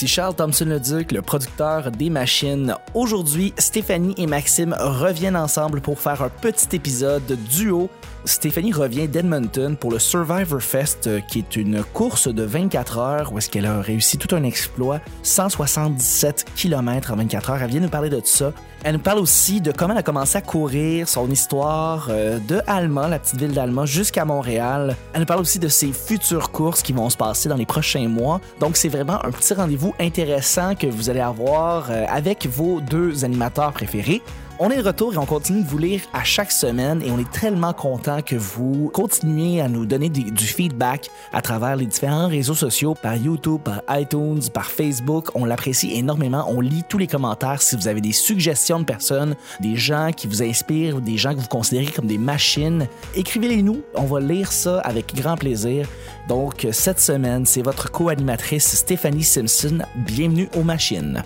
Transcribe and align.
ici 0.00 0.08
Charles 0.08 0.34
Thompson-Leduc, 0.34 1.12
le 1.12 1.20
producteur 1.20 1.90
des 1.90 2.08
machines. 2.08 2.74
Aujourd'hui, 2.94 3.52
Stéphanie 3.58 4.14
et 4.16 4.26
Maxime 4.26 4.74
reviennent 4.78 5.36
ensemble 5.36 5.82
pour 5.82 6.00
faire 6.00 6.22
un 6.22 6.30
petit 6.30 6.74
épisode 6.74 7.36
duo 7.50 7.90
Stéphanie 8.26 8.72
revient 8.72 9.08
d'Edmonton 9.08 9.76
pour 9.76 9.90
le 9.90 9.98
Survivor 9.98 10.60
Fest, 10.60 11.06
euh, 11.06 11.20
qui 11.20 11.38
est 11.38 11.56
une 11.56 11.82
course 11.82 12.28
de 12.28 12.42
24 12.42 12.98
heures 12.98 13.32
où 13.32 13.38
est-ce 13.38 13.48
qu'elle 13.48 13.64
a 13.64 13.80
réussi 13.80 14.18
tout 14.18 14.34
un 14.34 14.42
exploit, 14.42 15.00
177 15.22 16.44
km 16.54 17.12
en 17.12 17.16
24 17.16 17.50
heures. 17.50 17.62
Elle 17.62 17.70
vient 17.70 17.80
nous 17.80 17.88
parler 17.88 18.10
de 18.10 18.20
tout 18.20 18.26
ça. 18.26 18.52
Elle 18.82 18.94
nous 18.94 19.00
parle 19.00 19.18
aussi 19.18 19.60
de 19.60 19.72
comment 19.72 19.92
elle 19.92 20.00
a 20.00 20.02
commencé 20.02 20.36
à 20.36 20.40
courir, 20.40 21.08
son 21.08 21.30
histoire 21.30 22.08
euh, 22.10 22.38
de 22.46 22.60
Alma, 22.66 23.08
la 23.08 23.18
petite 23.18 23.38
ville 23.38 23.52
d'Alma, 23.52 23.84
jusqu'à 23.86 24.24
Montréal. 24.24 24.96
Elle 25.12 25.20
nous 25.20 25.26
parle 25.26 25.40
aussi 25.40 25.58
de 25.58 25.68
ses 25.68 25.92
futures 25.92 26.50
courses 26.50 26.82
qui 26.82 26.92
vont 26.92 27.08
se 27.10 27.16
passer 27.16 27.48
dans 27.48 27.56
les 27.56 27.66
prochains 27.66 28.08
mois. 28.08 28.40
Donc 28.58 28.76
c'est 28.76 28.88
vraiment 28.88 29.24
un 29.24 29.30
petit 29.30 29.54
rendez-vous 29.54 29.89
intéressant 29.98 30.74
que 30.74 30.86
vous 30.86 31.10
allez 31.10 31.20
avoir 31.20 31.90
euh, 31.90 32.04
avec 32.08 32.46
vos 32.46 32.80
deux 32.80 33.24
animateurs 33.24 33.72
préférés. 33.72 34.22
On 34.62 34.68
est 34.68 34.76
de 34.76 34.86
retour 34.86 35.14
et 35.14 35.16
on 35.16 35.24
continue 35.24 35.62
de 35.62 35.66
vous 35.66 35.78
lire 35.78 36.02
à 36.12 36.22
chaque 36.22 36.52
semaine 36.52 37.00
et 37.02 37.10
on 37.10 37.18
est 37.18 37.30
tellement 37.30 37.72
content 37.72 38.20
que 38.20 38.36
vous 38.36 38.90
continuez 38.92 39.58
à 39.62 39.68
nous 39.68 39.86
donner 39.86 40.10
du 40.10 40.44
feedback 40.44 41.08
à 41.32 41.40
travers 41.40 41.76
les 41.76 41.86
différents 41.86 42.28
réseaux 42.28 42.54
sociaux, 42.54 42.92
par 42.92 43.16
YouTube, 43.16 43.62
par 43.62 43.80
iTunes, 43.98 44.42
par 44.52 44.66
Facebook. 44.66 45.30
On 45.34 45.46
l'apprécie 45.46 45.94
énormément. 45.94 46.44
On 46.46 46.60
lit 46.60 46.84
tous 46.86 46.98
les 46.98 47.06
commentaires. 47.06 47.62
Si 47.62 47.74
vous 47.74 47.88
avez 47.88 48.02
des 48.02 48.12
suggestions 48.12 48.80
de 48.80 48.84
personnes, 48.84 49.34
des 49.60 49.76
gens 49.76 50.10
qui 50.14 50.26
vous 50.26 50.42
inspirent, 50.42 51.00
des 51.00 51.16
gens 51.16 51.34
que 51.34 51.40
vous 51.40 51.48
considérez 51.48 51.86
comme 51.86 52.06
des 52.06 52.18
machines, 52.18 52.86
écrivez-les 53.14 53.62
nous. 53.62 53.80
On 53.94 54.04
va 54.04 54.20
lire 54.20 54.52
ça 54.52 54.80
avec 54.80 55.14
grand 55.14 55.38
plaisir. 55.38 55.88
Donc, 56.28 56.66
cette 56.70 57.00
semaine, 57.00 57.46
c'est 57.46 57.62
votre 57.62 57.90
co-animatrice 57.90 58.76
Stéphanie 58.76 59.24
Simpson. 59.24 59.78
Bienvenue 59.96 60.50
aux 60.54 60.64
machines. 60.64 61.22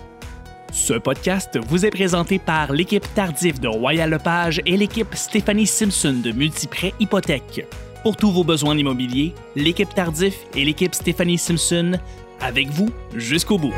Ce 0.75 0.93
podcast 0.93 1.57
vous 1.69 1.85
est 1.85 1.89
présenté 1.89 2.37
par 2.37 2.73
l'équipe 2.73 3.05
Tardif 3.15 3.61
de 3.61 3.67
Royal 3.69 4.09
Lepage 4.09 4.61
et 4.65 4.75
l'équipe 4.75 5.07
Stéphanie 5.15 5.67
Simpson 5.67 6.17
de 6.21 6.33
Multiprêt 6.33 6.93
Hypothèque. 6.99 7.65
Pour 8.03 8.17
tous 8.17 8.29
vos 8.29 8.43
besoins 8.43 8.77
immobiliers, 8.77 9.33
l'équipe 9.55 9.87
Tardif 9.95 10.35
et 10.53 10.65
l'équipe 10.65 10.93
Stéphanie 10.93 11.37
Simpson, 11.37 11.93
avec 12.41 12.67
vous 12.67 12.89
jusqu'au 13.15 13.57
bout. 13.57 13.73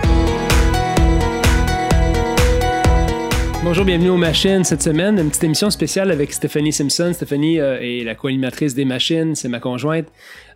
Bonjour, 3.64 3.86
bienvenue 3.86 4.10
aux 4.10 4.18
machines 4.18 4.64
cette 4.64 4.82
semaine. 4.82 5.20
Une 5.20 5.30
petite 5.30 5.44
émission 5.44 5.70
spéciale 5.70 6.10
avec 6.10 6.34
Stéphanie 6.34 6.74
Simpson. 6.74 7.12
Stéphanie 7.14 7.60
euh, 7.60 7.78
est 7.80 8.04
la 8.06 8.16
co-animatrice 8.16 8.74
des 8.74 8.86
machines, 8.86 9.36
c'est 9.36 9.50
ma 9.50 9.60
conjointe. 9.60 10.08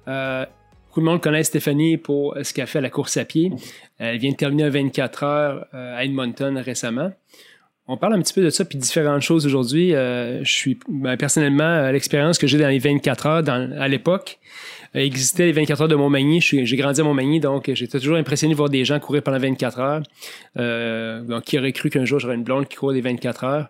Euh, 0.08 0.47
Beaucoup 0.92 1.00
de 1.00 1.06
monde 1.06 1.22
connaît 1.22 1.45
Stéphanie 1.45 1.95
pour 1.95 2.36
ce 2.44 2.53
qu'elle 2.53 2.67
fait 2.67 2.80
à 2.80 2.81
la 2.81 2.89
course 2.89 3.16
à 3.16 3.23
pied. 3.23 3.53
Elle 3.97 4.17
vient 4.17 4.31
de 4.31 4.36
terminer 4.36 4.66
à 4.66 4.70
24 4.70 5.23
heures 5.23 5.66
euh, 5.73 5.95
à 5.95 6.03
Edmonton 6.03 6.58
récemment. 6.58 7.14
On 7.88 7.95
parle 7.95 8.16
un 8.16 8.22
petit 8.22 8.34
peu 8.34 8.44
de 8.44 8.50
ça 8.50 8.66
puis 8.66 8.78
différentes 8.78 9.22
choses 9.22 9.45
aujourd'hui. 9.45 9.95
Euh, 9.95 10.44
je 10.44 10.52
suis 10.52 10.78
ben, 10.89 11.16
personnellement 11.16 11.89
l'expérience 11.92 12.38
que 12.38 12.45
j'ai 12.45 12.58
dans 12.58 12.67
les 12.67 12.80
24 12.80 13.25
heures 13.25 13.50
à 13.50 13.88
l'époque 13.88 14.38
existait 14.94 15.45
les 15.45 15.52
24 15.52 15.81
heures 15.81 15.88
de 15.88 15.95
Montmagny. 15.95 16.42
J'ai 16.42 16.75
grandi 16.75 17.02
à 17.02 17.03
Montmagny, 17.03 17.39
donc 17.39 17.72
j'étais 17.73 18.00
toujours 18.00 18.17
impressionné 18.17 18.53
de 18.53 18.58
voir 18.58 18.70
des 18.70 18.86
gens 18.86 19.00
courir 19.00 19.23
pendant 19.23 19.40
24 19.40 19.79
heures. 19.79 20.03
Euh, 20.57 21.22
donc, 21.22 21.44
qui 21.44 21.57
aurait 21.57 21.72
cru 21.72 21.90
qu'un 21.90 22.06
jour 22.06 22.19
j'aurais 22.19 22.35
une 22.35 22.44
blonde 22.44 22.68
qui 22.68 22.78
court 22.78 22.94
des 22.94 23.01
24 23.01 23.44
heures? 23.44 23.68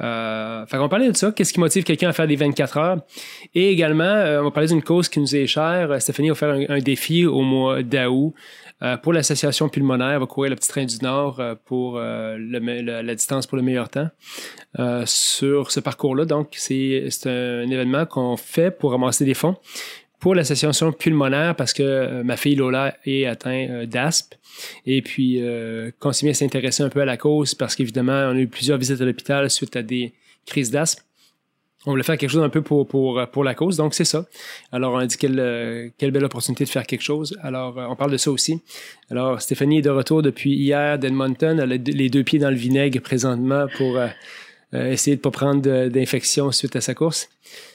Euh, 0.00 0.64
fait 0.66 0.78
qu'on 0.78 0.88
parlait 0.88 1.10
de 1.10 1.16
ça, 1.16 1.32
qu'est-ce 1.32 1.52
qui 1.52 1.60
motive 1.60 1.84
quelqu'un 1.84 2.08
à 2.08 2.12
faire 2.12 2.26
des 2.26 2.36
24 2.36 2.78
heures? 2.78 2.98
Et 3.54 3.70
également, 3.70 4.04
euh, 4.04 4.42
on 4.42 4.50
parler 4.50 4.68
d'une 4.68 4.82
cause 4.82 5.08
qui 5.08 5.20
nous 5.20 5.36
est 5.36 5.46
chère. 5.46 6.00
Stéphanie 6.00 6.30
va 6.30 6.34
faire 6.34 6.56
un, 6.68 6.78
défi 6.78 7.26
au 7.26 7.42
mois 7.42 7.82
d'août 7.82 8.32
euh, 8.82 8.96
pour 8.96 9.12
l'association 9.12 9.68
pulmonaire. 9.68 10.12
Elle 10.12 10.20
va 10.20 10.26
courir 10.26 10.50
le 10.50 10.56
petit 10.56 10.68
train 10.68 10.84
du 10.84 10.96
Nord 11.02 11.40
euh, 11.40 11.54
pour 11.66 11.98
la 11.98 13.14
distance 13.14 13.46
pour 13.46 13.56
le 13.56 13.62
meilleur 13.62 13.88
temps 13.90 14.08
sur 15.04 15.70
ce 15.70 15.80
parcours-là. 15.80 16.24
Donc, 16.24 16.48
c'est 16.52 17.06
un 17.26 17.68
événement 17.68 18.06
qu'on 18.06 18.36
fait 18.38 18.70
pour 18.70 18.92
ramasser 18.92 19.26
des 19.26 19.34
fonds 19.34 19.56
pour 20.22 20.36
l'association 20.36 20.92
pulmonaire 20.92 21.56
parce 21.56 21.72
que 21.72 22.22
ma 22.22 22.36
fille 22.36 22.54
Lola 22.54 22.96
est 23.04 23.26
atteinte 23.26 23.88
d'asthme. 23.88 24.38
Et 24.86 25.02
puis, 25.02 25.38
euh, 25.40 25.90
continuer 25.98 26.30
à 26.30 26.34
s'intéresser 26.34 26.84
un 26.84 26.88
peu 26.90 27.00
à 27.00 27.04
la 27.04 27.16
cause 27.16 27.56
parce 27.56 27.74
qu'évidemment, 27.74 28.30
on 28.30 28.36
a 28.36 28.38
eu 28.38 28.46
plusieurs 28.46 28.78
visites 28.78 29.00
à 29.00 29.04
l'hôpital 29.04 29.50
suite 29.50 29.74
à 29.74 29.82
des 29.82 30.12
crises 30.46 30.70
d'asthme. 30.70 31.02
On 31.86 31.90
voulait 31.90 32.04
faire 32.04 32.16
quelque 32.16 32.30
chose 32.30 32.44
un 32.44 32.48
peu 32.50 32.62
pour, 32.62 32.86
pour, 32.86 33.20
pour 33.32 33.42
la 33.42 33.56
cause, 33.56 33.76
donc 33.76 33.94
c'est 33.94 34.04
ça. 34.04 34.24
Alors, 34.70 34.92
on 34.92 34.98
a 34.98 35.06
dit 35.06 35.16
quelle, 35.16 35.40
euh, 35.40 35.88
quelle 35.98 36.12
belle 36.12 36.24
opportunité 36.24 36.62
de 36.62 36.68
faire 36.68 36.86
quelque 36.86 37.02
chose. 37.02 37.36
Alors, 37.42 37.76
euh, 37.76 37.86
on 37.88 37.96
parle 37.96 38.12
de 38.12 38.16
ça 38.16 38.30
aussi. 38.30 38.60
Alors, 39.10 39.42
Stéphanie 39.42 39.78
est 39.78 39.82
de 39.82 39.90
retour 39.90 40.22
depuis 40.22 40.54
hier 40.54 41.00
d'Edmonton. 41.00 41.58
Elle 41.58 41.72
a 41.72 41.76
les 41.76 42.08
deux 42.10 42.22
pieds 42.22 42.38
dans 42.38 42.50
le 42.50 42.56
vinaigre 42.56 43.00
présentement 43.00 43.66
pour 43.76 43.98
euh, 43.98 44.06
essayer 44.72 45.16
de 45.16 45.20
ne 45.20 45.22
pas 45.22 45.32
prendre 45.32 45.88
d'infection 45.88 46.52
suite 46.52 46.76
à 46.76 46.80
sa 46.80 46.94
course. 46.94 47.28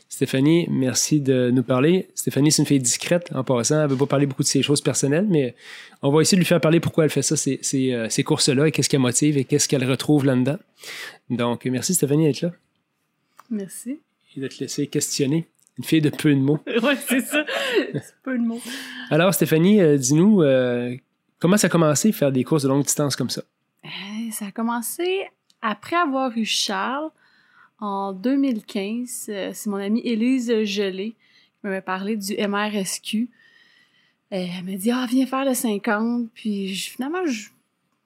Stéphanie, 0.09 0.67
merci 0.69 1.19
de 1.19 1.51
nous 1.51 1.63
parler. 1.63 2.07
Stéphanie, 2.15 2.51
c'est 2.51 2.61
une 2.61 2.67
fille 2.67 2.79
discrète 2.79 3.29
en 3.35 3.43
passant. 3.43 3.75
Elle 3.75 3.83
ne 3.83 3.91
veut 3.91 3.97
pas 3.97 4.05
parler 4.05 4.25
beaucoup 4.25 4.43
de 4.43 4.47
ses 4.47 4.63
choses 4.63 4.81
personnelles, 4.81 5.27
mais 5.29 5.53
on 6.01 6.11
va 6.11 6.21
essayer 6.21 6.37
de 6.37 6.41
lui 6.41 6.47
faire 6.47 6.61
parler 6.61 6.79
pourquoi 6.79 7.03
elle 7.03 7.09
fait 7.09 7.21
ça, 7.21 7.35
ces, 7.35 7.59
ces, 7.61 7.93
euh, 7.93 8.07
ces 8.09 8.23
courses-là, 8.23 8.67
et 8.67 8.71
qu'est-ce 8.71 8.89
qu'elle 8.89 9.01
motive 9.01 9.37
et 9.37 9.43
qu'est-ce 9.43 9.67
qu'elle 9.67 9.83
retrouve 9.83 10.25
là-dedans. 10.25 10.57
Donc, 11.29 11.65
merci 11.65 11.93
Stéphanie 11.93 12.25
d'être 12.25 12.41
là. 12.41 12.51
Merci. 13.49 13.99
Et 14.35 14.39
de 14.39 14.47
te 14.47 14.59
laisser 14.59 14.87
questionner. 14.87 15.47
Une 15.77 15.83
fille 15.83 16.01
de 16.01 16.09
peu 16.09 16.33
de 16.33 16.39
mots. 16.39 16.59
oui, 16.67 16.93
c'est 17.07 17.21
ça. 17.21 17.45
peu 18.23 18.37
de 18.37 18.43
mots. 18.43 18.61
Alors, 19.09 19.33
Stéphanie, 19.33 19.81
euh, 19.81 19.97
dis-nous, 19.97 20.41
euh, 20.41 20.95
comment 21.39 21.57
ça 21.57 21.67
a 21.67 21.69
commencé 21.69 22.11
faire 22.11 22.31
des 22.31 22.43
courses 22.43 22.63
de 22.63 22.69
longue 22.69 22.83
distance 22.83 23.15
comme 23.15 23.29
ça? 23.29 23.43
ça 24.31 24.47
a 24.47 24.51
commencé 24.51 25.25
après 25.61 25.95
avoir 25.95 26.37
eu 26.37 26.45
Charles 26.45 27.09
en 27.79 28.13
2015. 28.13 29.09
c'est 29.53 29.67
mon 29.67 29.77
amie 29.77 30.01
Élise 30.01 30.63
Gelé 30.63 31.11
qui 31.11 31.67
m'avait 31.67 31.81
parlé 31.81 32.17
du 32.17 32.35
MRSQ. 32.35 33.29
Elle 34.29 34.63
m'a 34.65 34.75
dit, 34.75 34.91
ah, 34.91 35.05
viens 35.09 35.25
faire 35.25 35.45
le 35.45 35.53
50. 35.53 36.29
Puis 36.33 36.75
finalement, 36.75 37.25
je, 37.25 37.49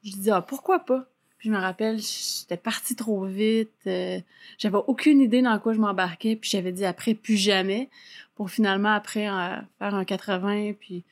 je 0.03 0.11
dis, 0.11 0.29
ah, 0.29 0.41
pourquoi 0.41 0.79
pas? 0.79 1.07
Puis 1.41 1.49
je 1.49 1.55
me 1.55 1.59
rappelle, 1.59 1.97
j'étais 1.97 2.55
partie 2.55 2.95
trop 2.95 3.25
vite. 3.25 3.71
Euh, 3.87 4.19
j'avais 4.59 4.77
aucune 4.85 5.21
idée 5.21 5.41
dans 5.41 5.57
quoi 5.57 5.73
je 5.73 5.79
m'embarquais. 5.79 6.35
Puis 6.35 6.51
j'avais 6.51 6.71
dit 6.71 6.85
après, 6.85 7.15
plus 7.15 7.35
jamais. 7.35 7.89
Pour 8.35 8.51
finalement, 8.51 8.93
après, 8.93 9.27
euh, 9.27 9.55
faire 9.79 9.95
un 9.95 10.05
80. 10.05 10.73
Puis 10.79 11.03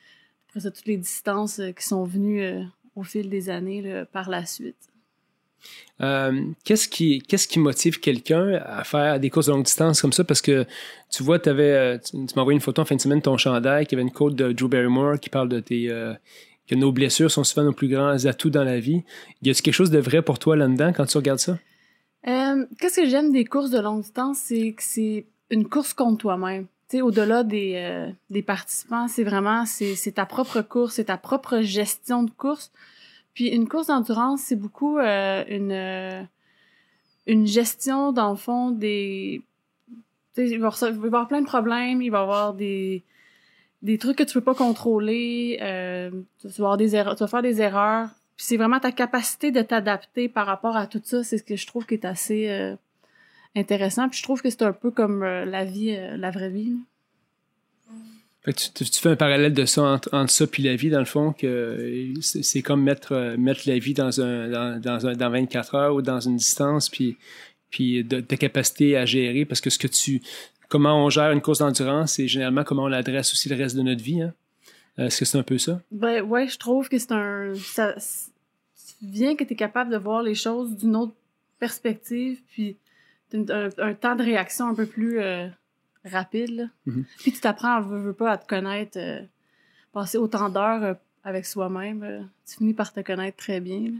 après 0.48 0.60
ça, 0.60 0.70
toutes 0.70 0.86
les 0.86 0.98
distances 0.98 1.60
euh, 1.60 1.72
qui 1.72 1.84
sont 1.84 2.04
venues 2.04 2.64
au 2.96 3.02
fil 3.02 3.28
des 3.28 3.50
années 3.50 4.04
par 4.12 4.30
la 4.30 4.46
suite. 4.46 4.90
Euh, 6.02 6.46
qu'est-ce 6.64 6.88
qui, 6.88 7.60
motive 7.60 8.00
quelqu'un 8.00 8.54
à 8.66 8.84
faire 8.84 9.20
des 9.20 9.30
courses 9.30 9.48
de 9.48 9.52
longue 9.52 9.66
distance 9.66 10.02
comme 10.02 10.14
ça? 10.14 10.24
Parce 10.24 10.42
que 10.42 10.66
tu 11.10 11.24
vois, 11.24 11.40
euh, 11.46 11.98
tu, 11.98 12.18
m'as 12.18 12.42
envoyé 12.42 12.56
une 12.56 12.62
photo 12.62 12.82
en 12.82 12.86
fin 12.86 12.96
de 12.96 13.02
semaine 13.02 13.20
de 13.20 13.24
ton 13.24 13.38
chandail, 13.38 13.86
qui 13.86 13.96
avait 13.96 14.02
une 14.02 14.12
côte 14.12 14.36
de 14.36 14.52
Drew 14.52 14.70
Barrymore 14.70 15.20
qui 15.20 15.30
parle 15.30 15.50
de 15.50 15.60
tes, 15.60 15.90
euh, 15.90 16.14
que 16.68 16.76
nos 16.76 16.92
blessures 16.92 17.32
sont 17.32 17.44
souvent 17.44 17.66
nos 17.66 17.74
plus 17.74 17.90
grands 17.90 18.26
atouts 18.26 18.50
dans 18.50 18.64
la 18.64 18.80
vie. 18.80 19.04
Y 19.42 19.50
a-t-il 19.50 19.62
quelque 19.62 19.74
chose 19.74 19.92
de 19.92 20.00
vrai 20.00 20.22
pour 20.22 20.40
toi 20.40 20.56
là-dedans 20.56 20.94
quand 20.94 21.06
tu 21.06 21.18
regardes 21.18 21.40
ça? 21.40 21.58
qu'est-ce 22.22 23.02
que 23.02 23.08
j'aime 23.08 23.32
des 23.32 23.46
courses 23.46 23.72
de 23.72 23.80
longue 23.80 24.02
distance, 24.02 24.40
c'est 24.44 24.74
que 24.74 24.84
c'est 24.84 25.26
une 25.50 25.68
course 25.68 25.94
contre 25.94 26.18
toi-même. 26.18 26.68
au-delà 27.02 27.44
des, 27.44 28.12
des 28.30 28.44
participants, 28.44 29.08
c'est 29.08 29.24
vraiment 29.24 29.66
c'est 29.66 30.12
ta 30.14 30.26
propre 30.26 30.62
course, 30.62 30.96
c'est 30.96 31.06
ta 31.06 31.18
propre 31.18 31.62
gestion 31.62 32.24
de 32.24 32.30
course. 32.30 32.72
Puis 33.34 33.48
une 33.48 33.68
course 33.68 33.88
d'endurance, 33.88 34.42
c'est 34.42 34.56
beaucoup 34.56 34.98
euh, 34.98 35.44
une, 35.48 35.72
euh, 35.72 36.24
une 37.28 37.48
gestion, 37.48 38.12
dans 38.12 38.32
le 38.32 38.38
fond, 38.38 38.72
des. 38.72 39.42
Il 40.38 40.60
va, 40.60 40.70
y 40.82 41.06
avoir 41.06 41.28
plein 41.28 41.42
de 41.42 41.46
problèmes, 41.46 42.02
il 42.02 42.10
va 42.12 42.20
y 42.20 42.22
avoir 42.22 42.54
des, 42.54 43.04
des 43.82 43.98
trucs 43.98 44.18
que 44.18 44.24
tu 44.24 44.34
peux 44.34 44.44
pas 44.44 44.56
contrôler, 44.56 45.60
euh, 45.62 46.12
tu, 46.40 46.62
vas 46.62 46.78
des 46.78 46.92
tu 46.92 46.96
vas 46.96 47.28
faire 47.28 47.42
des 47.42 47.62
erreurs. 47.62 48.10
Puis 48.38 48.46
c'est 48.46 48.58
vraiment 48.58 48.80
ta 48.80 48.94
capacité 48.94 49.52
de 49.52 49.62
t'adapter 49.62 50.30
par 50.30 50.46
rapport 50.46 50.78
à 50.78 50.88
tout 50.88 51.02
ça, 51.04 51.24
c'est 51.24 51.38
ce 51.38 51.44
que 51.44 51.58
je 51.58 51.68
trouve 51.68 51.86
qui 51.86 51.96
est 51.96 52.06
assez 52.06 52.78
intéressant. 53.54 54.08
Puis 54.08 54.20
je 54.20 54.24
trouve 54.24 54.42
que 54.42 54.50
c'est 54.50 54.62
un 54.62 54.72
peu 54.72 54.92
comme 54.92 55.26
la 55.26 55.66
vie, 55.66 55.98
la 56.16 56.32
vraie 56.32 56.50
vie 56.50 56.78
tu, 58.52 58.86
fais 58.86 59.10
un 59.10 59.16
parallèle 59.16 59.54
de 59.54 59.66
ça 59.66 59.84
entre, 59.84 60.30
ça 60.30 60.48
puis 60.48 60.64
la 60.64 60.76
vie, 60.76 60.90
dans 60.90 61.00
le 61.00 61.06
fond, 61.06 61.34
que 61.34 62.14
c'est 62.22 62.62
comme 62.62 62.84
mettre, 62.84 63.14
euh, 63.14 63.38
mettre 63.38 63.62
la 63.66 63.80
vie 63.80 63.94
dans, 63.94 64.22
un, 64.22 64.80
dans, 64.80 65.08
un, 65.08 65.14
dans 65.14 65.30
24 65.30 65.76
heures 65.76 65.96
ou 65.96 66.02
dans 66.02 66.20
une 66.20 66.38
distance, 66.38 66.90
puis, 66.90 67.18
puis 67.70 68.04
de, 68.04 68.20
ta 68.20 68.38
capacité 68.38 68.98
à 68.98 69.06
gérer, 69.06 69.46
parce 69.46 69.62
que 69.62 69.70
ce 69.70 69.78
que 69.78 69.88
tu. 69.88 70.22
Comment 70.68 71.04
on 71.04 71.10
gère 71.10 71.32
une 71.32 71.42
course 71.42 71.60
d'endurance, 71.60 72.14
c'est 72.14 72.28
généralement 72.28 72.64
comment 72.64 72.84
on 72.84 72.88
l'adresse 72.88 73.32
aussi 73.32 73.50
le 73.50 73.56
reste 73.56 73.76
de 73.76 73.82
notre 73.82 74.04
vie. 74.04 74.22
Hein? 74.22 74.34
Est-ce 75.00 75.20
que 75.20 75.26
c'est 75.26 75.38
un 75.38 75.44
peu 75.44 75.58
ça? 75.58 75.82
Ben, 75.92 76.22
ouais, 76.22 76.48
je 76.48 76.58
trouve 76.58 76.90
que 76.90 76.98
c'est 76.98 77.12
un. 77.12 77.54
Ça, 77.56 77.96
vient 79.02 79.36
que 79.36 79.44
tu 79.44 79.54
es 79.54 79.56
capable 79.56 79.92
de 79.92 79.98
voir 79.98 80.22
les 80.22 80.36
choses 80.36 80.76
d'une 80.78 80.96
autre 80.96 81.14
perspective, 81.60 82.40
puis 82.52 82.78
un, 83.34 83.94
temps 83.94 84.16
de 84.16 84.24
réaction 84.24 84.68
un 84.68 84.76
peu 84.76 84.86
plus. 84.86 85.20
Euh, 85.20 85.48
rapide. 86.06 86.70
Mhm. 86.86 87.06
Puis 87.20 87.32
tu 87.32 87.40
t'apprends, 87.40 87.82
veux, 87.82 88.00
veux 88.00 88.14
pas, 88.14 88.32
à 88.32 88.38
te 88.38 88.48
connaître, 88.48 88.98
euh, 88.98 89.20
passer 89.94 90.18
autant 90.18 90.50
d'heures 90.50 90.84
euh, 90.84 90.94
avec 91.24 91.46
soi-même, 91.46 92.04
euh, 92.04 92.20
tu 92.48 92.58
finis 92.58 92.74
par 92.74 92.94
te 92.94 93.00
connaître 93.02 93.38
très 93.38 93.60
bien. 93.60 93.92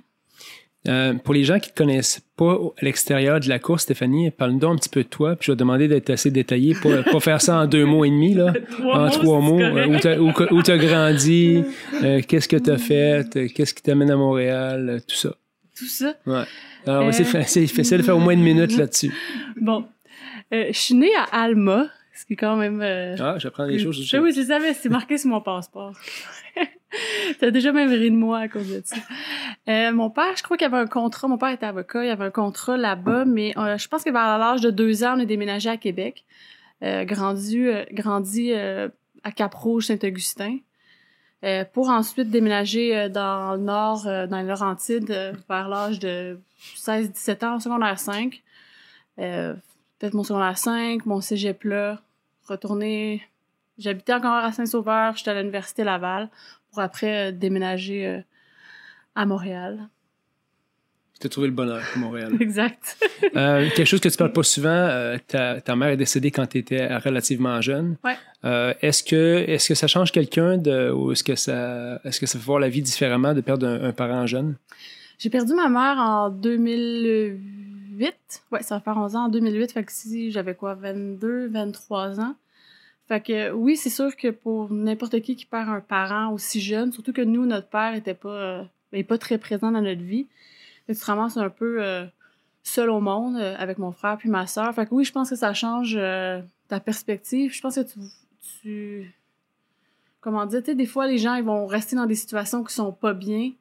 Euh, 0.88 1.14
pour 1.16 1.34
les 1.34 1.44
gens 1.44 1.60
qui 1.60 1.68
ne 1.70 1.74
te 1.74 1.78
connaissent 1.78 2.22
pas 2.38 2.54
à 2.54 2.86
l'extérieur 2.86 3.42
de 3.42 3.50
la 3.50 3.60
course, 3.60 3.84
Stéphanie, 3.84 4.32
parle-nous 4.32 4.60
donc 4.60 4.74
un 4.76 4.78
petit 4.78 4.88
peu 4.88 5.04
de 5.04 5.10
toi. 5.10 5.36
Puis 5.36 5.48
je 5.48 5.52
vais 5.52 5.56
te 5.58 5.60
demander 5.60 5.90
d'être 5.90 6.10
assez 6.10 6.32
détaillé, 6.32 6.74
pas, 6.82 7.04
pas 7.04 7.20
faire 7.20 7.42
ça 7.42 7.60
en 7.60 7.68
deux 7.68 7.84
mots 7.86 8.06
et 8.06 8.10
demi, 8.10 8.34
là. 8.34 8.54
en 8.80 9.04
mots, 9.04 9.10
trois 9.10 9.42
c'est 9.42 9.46
mots. 9.46 9.60
Euh, 9.60 10.48
où 10.52 10.64
tu 10.64 10.72
as 10.72 10.78
grandi, 10.78 11.64
euh, 12.02 12.22
qu'est-ce 12.26 12.48
que 12.48 12.56
tu 12.56 12.70
as 12.72 12.78
fait, 12.78 13.36
euh, 13.36 13.48
qu'est-ce 13.54 13.74
qui 13.74 13.84
t'amène 13.84 14.10
à 14.10 14.16
Montréal, 14.16 14.90
euh, 14.90 15.00
tout 15.06 15.16
ça. 15.18 15.36
Tout 15.78 15.86
ça? 15.88 16.16
Ouais. 16.26 16.44
Alors, 16.88 17.04
Euh. 17.04 17.10
essayer- 17.10 17.64
essayer 17.64 17.98
de 17.98 18.04
faire 18.04 18.16
au 18.16 18.20
moins 18.22 18.34
une 18.34 18.44
minute 18.44 18.78
là-dessus. 18.78 19.14
Bon. 19.60 19.86
Euh, 20.54 20.68
je 20.70 20.78
suis 20.78 20.96
née 20.96 21.14
à 21.16 21.24
Alma, 21.44 21.88
ce 22.14 22.26
qui 22.26 22.34
est 22.34 22.38
quand 22.38 22.56
même... 22.56 22.82
euh, 22.82 23.16
Ah, 23.20 23.36
j'apprends 23.38 23.68
des 23.68 23.78
choses. 23.80 24.04
Je- 24.04 24.18
Oui, 24.18 24.34
je 24.34 24.42
savais, 24.42 24.74
c'est 24.74 24.90
marqué 24.90 25.18
sur 25.18 25.30
mon 25.30 25.42
passeport. 25.42 25.94
T'as 27.40 27.52
déjà 27.52 27.72
même 27.72 27.90
ri 27.92 28.10
de 28.10 28.16
moi 28.16 28.40
à 28.40 28.48
cause 28.48 28.68
de 28.68 28.82
ça. 28.84 28.96
Euh, 29.68 29.92
mon 29.92 30.10
père, 30.10 30.36
je 30.36 30.42
crois 30.42 30.58
qu'il 30.58 30.66
avait 30.66 30.78
un 30.78 30.88
contrat. 30.88 31.28
Mon 31.28 31.38
père 31.38 31.50
était 31.50 31.68
avocat, 31.68 32.04
il 32.04 32.10
avait 32.10 32.26
un 32.26 32.32
contrat 32.32 32.78
là-bas, 32.78 33.26
mais 33.26 33.54
euh, 33.58 33.78
je 33.78 33.88
pense 33.88 34.04
que 34.04 34.10
vers 34.10 34.38
l'âge 34.40 34.62
de 34.62 34.72
deux 34.72 35.04
ans, 35.04 35.14
on 35.16 35.20
est 35.20 35.28
déménagé 35.28 35.70
à 35.70 35.78
Québec. 35.78 36.26
Euh, 36.82 37.04
grandi 37.06 37.60
euh, 37.68 37.84
grandi 37.92 38.52
euh, 38.54 38.90
à 39.24 39.32
Cap-Rouge, 39.32 39.86
Saint-Augustin. 39.88 40.58
Euh, 41.46 41.64
pour 41.64 41.90
ensuite 41.90 42.30
déménager 42.32 42.98
euh, 42.98 43.08
dans 43.10 43.54
le 43.56 43.62
nord, 43.62 44.08
euh, 44.08 44.26
dans 44.28 44.40
les 44.42 44.48
Laurentides, 44.48 45.10
vers 45.48 45.70
l'âge 45.70 46.00
de 46.00 46.40
16-17 46.76 47.46
ans, 47.46 47.60
secondaire 47.60 48.00
5. 48.00 48.42
Peut-être 50.00 50.14
mon 50.14 50.24
secondaire 50.24 50.58
5, 50.58 51.06
mon 51.06 51.22
cégep 51.22 51.64
là, 51.66 52.02
retourner 52.48 53.22
J'habitais 53.80 54.14
encore 54.14 54.34
à 54.34 54.52
Saint-Sauveur, 54.52 55.16
j'étais 55.16 55.32
à 55.32 55.36
l'université 55.40 55.86
Laval 55.86 56.30
pour 56.70 56.82
après 56.82 57.30
euh, 57.30 57.32
déménager 57.32 58.06
euh, 58.06 58.20
à 59.16 59.26
Montréal. 59.26 59.88
Tu 61.22 61.28
as 61.28 61.30
trouvé 61.30 61.48
le 61.48 61.54
bonheur 61.54 61.82
à 61.96 61.98
Montréal. 61.98 62.34
Exact. 62.42 62.98
Euh, 63.36 63.70
quelque 63.74 63.88
chose 63.88 64.02
que 64.02 64.10
tu 64.10 64.18
parles 64.18 64.34
pas 64.34 64.44
souvent, 64.44 65.18
ta, 65.28 65.60
ta 65.60 65.76
mère 65.76 65.90
est 65.90 65.98
décédée 65.98 66.32
quand 66.32 66.46
tu 66.48 66.58
étais 66.58 66.96
relativement 66.98 67.60
jeune. 67.62 67.98
Ouais. 68.04 68.76
Est-ce 68.82 69.04
que 69.04 69.44
est-ce 69.48 69.68
que 69.68 69.76
ça 69.76 69.88
change 69.88 70.14
quelqu'un 70.14 70.58
de 70.58 70.92
ou 70.92 71.12
est-ce 71.12 71.24
que 71.26 71.36
ça 71.36 72.00
est-ce 72.06 72.22
que 72.22 72.26
ça 72.26 72.40
fait 72.40 72.46
voir 72.46 72.60
la 72.60 72.70
vie 72.70 72.82
différemment 72.82 73.34
de 73.34 73.42
perdre 73.42 73.68
un, 73.68 73.84
un 73.84 73.92
parent 73.92 74.26
jeune? 74.28 74.56
J'ai 75.18 75.30
perdu 75.30 75.54
ma 75.54 75.68
mère 75.68 75.98
en 75.98 76.30
2008. 76.30 77.59
Ouais, 78.52 78.62
ça 78.64 78.76
va 78.76 78.82
faire 78.82 78.98
11 78.98 79.16
ans 79.16 79.26
en 79.26 79.30
2008. 79.30 79.72
Fait 79.72 79.84
que 79.84 79.92
si 79.92 80.32
j'avais 80.32 80.56
quoi, 80.56 80.76
22, 80.76 81.48
23 81.48 82.20
ans. 82.20 82.36
Fait 83.08 83.22
que 83.22 83.52
oui, 83.52 83.76
c'est 83.76 83.90
sûr 83.90 84.16
que 84.16 84.30
pour 84.30 84.72
n'importe 84.72 85.20
qui 85.22 85.36
qui 85.36 85.46
perd 85.46 85.68
un 85.70 85.82
parent 85.82 86.32
aussi 86.32 86.62
jeune, 86.62 86.92
surtout 86.92 87.12
que 87.12 87.24
nous, 87.24 87.46
notre 87.46 87.68
père 87.68 87.96
était 87.96 88.14
pas, 88.14 88.30
euh, 88.30 88.64
est 88.94 89.04
pas 89.04 89.18
très 89.18 89.40
présent 89.40 89.72
dans 89.72 89.82
notre 89.82 90.04
vie. 90.04 90.28
Tu 90.88 90.96
te 90.96 91.06
ramasses 91.06 91.38
un 91.38 91.50
peu 91.50 91.84
euh, 91.84 92.06
seul 92.64 92.90
au 92.90 93.00
monde 93.00 93.38
euh, 93.38 93.56
avec 93.58 93.80
mon 93.80 93.92
frère 93.92 94.18
puis 94.18 94.30
ma 94.30 94.46
soeur. 94.46 94.74
Fait 94.76 94.86
que 94.86 94.94
oui, 94.94 95.06
je 95.06 95.12
pense 95.12 95.32
que 95.32 95.36
ça 95.36 95.54
change 95.54 96.00
ta 96.68 96.80
perspective. 96.80 97.52
Je 97.52 97.62
pense 97.62 97.76
que 97.76 97.82
tu, 97.82 98.00
tu 98.62 99.16
comment 100.22 100.46
dire, 100.46 100.60
tu 100.60 100.68
sais, 100.68 100.76
des 100.76 100.86
fois, 100.86 101.08
les 101.08 101.18
gens, 101.18 101.36
ils 101.36 101.44
vont 101.44 101.66
rester 101.66 101.96
dans 101.96 102.06
des 102.06 102.16
situations 102.16 102.64
qui 102.64 102.74
sont 102.74 102.92
pas 102.92 103.14
bien 103.14 103.52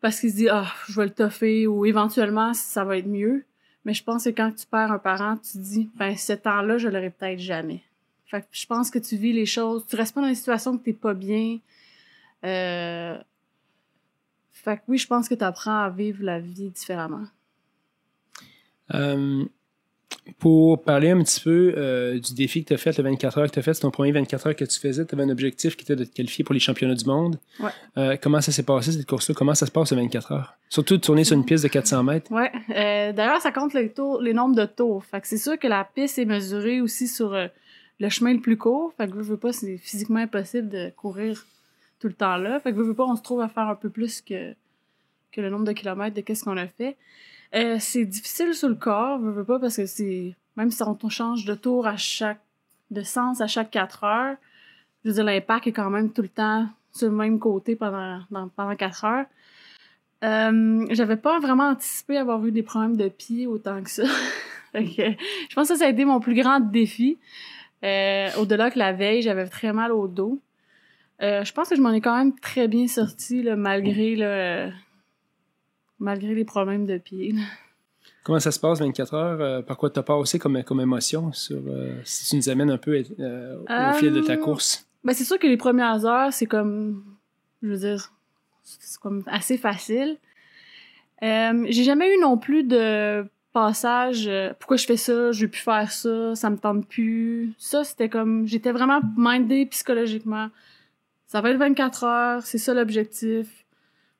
parce 0.00 0.20
qu'ils 0.20 0.30
se 0.30 0.36
disent, 0.36 0.50
ah, 0.50 0.72
je 0.88 1.00
vais 1.00 1.06
le 1.06 1.14
toffer 1.14 1.66
ou 1.66 1.84
éventuellement, 1.84 2.54
ça 2.54 2.84
va 2.84 2.98
être 2.98 3.06
mieux. 3.06 3.44
Mais 3.84 3.94
je 3.94 4.04
pense 4.04 4.24
que 4.24 4.30
quand 4.30 4.52
tu 4.52 4.66
perds 4.66 4.92
un 4.92 4.98
parent, 4.98 5.36
tu 5.36 5.52
te 5.52 5.58
dis, 5.58 5.90
ben, 5.96 6.16
ce 6.16 6.32
temps-là, 6.32 6.78
je 6.78 6.88
l'aurai 6.88 7.10
peut-être 7.10 7.38
jamais. 7.38 7.82
Fait 8.26 8.42
que 8.42 8.46
je 8.52 8.66
pense 8.66 8.90
que 8.90 8.98
tu 8.98 9.16
vis 9.16 9.32
les 9.32 9.46
choses, 9.46 9.84
tu 9.86 9.96
restes 9.96 10.14
pas 10.14 10.20
dans 10.20 10.28
des 10.28 10.34
situations 10.34 10.76
que 10.78 10.84
t'es 10.84 10.92
pas 10.92 11.14
bien. 11.14 11.58
Euh... 12.44 13.18
Fait 14.52 14.76
que 14.76 14.82
oui, 14.88 14.98
je 14.98 15.06
pense 15.06 15.28
que 15.28 15.34
tu 15.34 15.44
apprends 15.44 15.80
à 15.80 15.90
vivre 15.90 16.22
la 16.22 16.38
vie 16.38 16.70
différemment. 16.70 17.24
Euh, 18.94 19.44
pour 20.38 20.82
parler 20.82 21.10
un 21.10 21.22
petit 21.22 21.40
peu 21.40 21.74
euh, 21.76 22.18
du 22.18 22.34
défi 22.34 22.62
que 22.62 22.68
tu 22.68 22.74
as 22.74 22.76
fait, 22.76 22.96
le 22.96 23.04
24 23.04 23.38
heures 23.38 23.46
que 23.46 23.52
tu 23.52 23.58
as 23.58 23.62
fait, 23.62 23.74
c'est 23.74 23.80
ton 23.80 23.90
premier 23.90 24.12
24 24.12 24.46
heures 24.46 24.56
que 24.56 24.64
tu 24.64 24.78
faisais. 24.78 25.04
Tu 25.04 25.14
avais 25.14 25.24
un 25.24 25.30
objectif 25.30 25.76
qui 25.76 25.84
était 25.84 25.96
de 25.96 26.04
te 26.04 26.12
qualifier 26.12 26.44
pour 26.44 26.54
les 26.54 26.60
championnats 26.60 26.94
du 26.94 27.04
monde. 27.04 27.38
Ouais. 27.58 27.70
Euh, 27.98 28.16
comment 28.20 28.40
ça 28.40 28.52
s'est 28.52 28.62
passé 28.62 28.92
cette 28.92 29.06
course-là? 29.06 29.34
Comment 29.34 29.54
ça 29.54 29.66
se 29.66 29.70
passe 29.70 29.92
le 29.92 29.98
24 29.98 30.32
heures? 30.32 30.54
Surtout 30.68 30.96
de 30.96 31.02
tourner 31.02 31.24
sur 31.24 31.36
une 31.36 31.44
piste 31.44 31.64
de 31.64 31.68
400 31.68 32.02
mètres. 32.02 32.30
Ouais. 32.30 32.50
Euh, 32.70 33.12
D'ailleurs, 33.12 33.40
ça 33.40 33.52
compte 33.52 33.74
les, 33.74 33.90
tours, 33.90 34.20
les 34.20 34.32
nombres 34.32 34.56
de 34.56 34.66
tours. 34.66 35.04
Fait 35.04 35.20
que 35.20 35.26
c'est 35.26 35.38
sûr 35.38 35.58
que 35.58 35.68
la 35.68 35.84
piste 35.84 36.18
est 36.18 36.24
mesurée 36.24 36.80
aussi 36.80 37.08
sur 37.08 37.36
le 38.00 38.08
chemin 38.08 38.32
le 38.32 38.40
plus 38.40 38.56
court. 38.56 38.92
Fait 38.96 39.08
que 39.08 39.16
je 39.16 39.22
veux 39.22 39.36
pas, 39.36 39.52
c'est 39.52 39.76
physiquement 39.76 40.20
impossible 40.20 40.68
de 40.68 40.90
courir 40.96 41.44
tout 42.00 42.08
le 42.08 42.14
temps 42.14 42.36
là. 42.36 42.58
Fait 42.58 42.72
que 42.72 42.78
je 42.78 42.82
veux 42.82 42.94
pas, 42.94 43.04
on 43.04 43.14
se 43.14 43.22
trouve 43.22 43.40
à 43.40 43.48
faire 43.48 43.68
un 43.68 43.74
peu 43.74 43.90
plus 43.90 44.20
que, 44.22 44.54
que 45.32 45.40
le 45.40 45.50
nombre 45.50 45.64
de 45.64 45.72
kilomètres 45.72 46.16
de 46.16 46.22
qu'est-ce 46.22 46.44
qu'on 46.44 46.56
a 46.56 46.66
fait. 46.66 46.96
Euh, 47.54 47.76
c'est 47.80 48.04
difficile 48.04 48.54
sur 48.54 48.68
le 48.68 48.74
corps, 48.76 49.20
je 49.20 49.30
veux 49.30 49.44
pas, 49.44 49.58
parce 49.58 49.76
que 49.76 49.86
c'est. 49.86 50.34
Même 50.56 50.70
si 50.70 50.82
on 50.82 51.08
change 51.08 51.44
de 51.44 51.54
tour 51.54 51.86
à 51.86 51.96
chaque. 51.96 52.40
de 52.90 53.02
sens 53.02 53.40
à 53.40 53.46
chaque 53.46 53.70
4 53.70 54.04
heures, 54.04 54.36
je 55.04 55.10
veux 55.10 55.14
dire, 55.14 55.24
l'impact 55.24 55.66
est 55.68 55.72
quand 55.72 55.90
même 55.90 56.12
tout 56.12 56.22
le 56.22 56.28
temps 56.28 56.68
sur 56.92 57.08
le 57.08 57.14
même 57.14 57.38
côté 57.38 57.76
pendant, 57.76 58.20
pendant 58.56 58.76
4 58.76 59.04
heures. 59.04 59.26
Euh, 60.22 60.86
j'avais 60.90 61.16
pas 61.16 61.38
vraiment 61.38 61.68
anticipé 61.68 62.18
avoir 62.18 62.44
eu 62.44 62.52
des 62.52 62.62
problèmes 62.62 62.96
de 62.96 63.08
pied 63.08 63.46
autant 63.46 63.82
que 63.82 63.90
ça. 63.90 64.04
Je 64.74 65.54
pense 65.54 65.68
que 65.68 65.76
ça, 65.76 65.86
a 65.86 65.88
été 65.88 66.04
mon 66.04 66.20
plus 66.20 66.34
grand 66.34 66.60
défi. 66.60 67.18
Euh, 67.84 68.28
Au-delà 68.38 68.70
que 68.70 68.78
la 68.78 68.92
veille, 68.92 69.22
j'avais 69.22 69.46
très 69.46 69.72
mal 69.72 69.92
au 69.92 70.06
dos. 70.06 70.40
Euh, 71.22 71.44
je 71.44 71.52
pense 71.52 71.68
que 71.68 71.76
je 71.76 71.82
m'en 71.82 71.92
ai 71.92 72.00
quand 72.00 72.16
même 72.16 72.38
très 72.38 72.66
bien 72.66 72.86
sorti 72.86 73.42
là, 73.42 73.54
malgré 73.56 74.16
euh, 74.20 74.70
malgré 76.00 76.34
les 76.34 76.44
problèmes 76.44 76.86
de 76.86 76.98
pied. 76.98 77.32
là. 77.32 77.42
Comment 78.24 78.40
ça 78.40 78.50
se 78.50 78.58
passe 78.60 78.80
24 78.80 79.14
heures? 79.14 79.40
Euh, 79.40 79.62
par 79.62 79.76
quoi 79.76 79.88
tu 79.90 79.98
as 79.98 80.02
passé 80.02 80.38
comme, 80.38 80.62
comme 80.64 80.80
émotion? 80.80 81.32
Sur, 81.32 81.60
euh, 81.68 81.94
si 82.04 82.28
tu 82.30 82.36
nous 82.36 82.48
amènes 82.48 82.70
un 82.70 82.76
peu 82.78 83.02
euh, 83.18 83.58
au 83.60 83.92
fil 83.94 84.12
de 84.12 84.20
ta 84.20 84.32
Euh, 84.34 84.36
course? 84.36 84.86
Ben, 85.04 85.14
c'est 85.14 85.24
sûr 85.24 85.38
que 85.38 85.46
les 85.46 85.56
premières 85.56 86.04
heures, 86.04 86.32
c'est 86.32 86.46
comme, 86.46 87.02
je 87.62 87.68
veux 87.68 87.78
dire, 87.78 88.12
c'est 88.62 88.98
comme 89.00 89.22
assez 89.26 89.56
facile. 89.56 90.18
J'ai 91.22 91.84
jamais 91.84 92.14
eu 92.14 92.18
non 92.20 92.36
plus 92.38 92.64
de 92.64 93.24
passage, 93.52 94.30
pourquoi 94.58 94.76
je 94.76 94.86
fais 94.86 94.96
ça, 94.96 95.32
je 95.32 95.42
veux 95.44 95.50
plus 95.50 95.60
faire 95.60 95.90
ça, 95.90 96.34
ça 96.34 96.50
me 96.50 96.56
tente 96.56 96.86
plus. 96.86 97.52
Ça, 97.58 97.82
c'était 97.84 98.08
comme, 98.08 98.46
j'étais 98.46 98.70
vraiment 98.72 99.00
mindée 99.16 99.66
psychologiquement. 99.66 100.48
Ça 101.26 101.40
va 101.40 101.50
être 101.50 101.58
24 101.58 102.04
heures, 102.04 102.42
c'est 102.42 102.58
ça 102.58 102.74
l'objectif. 102.74 103.64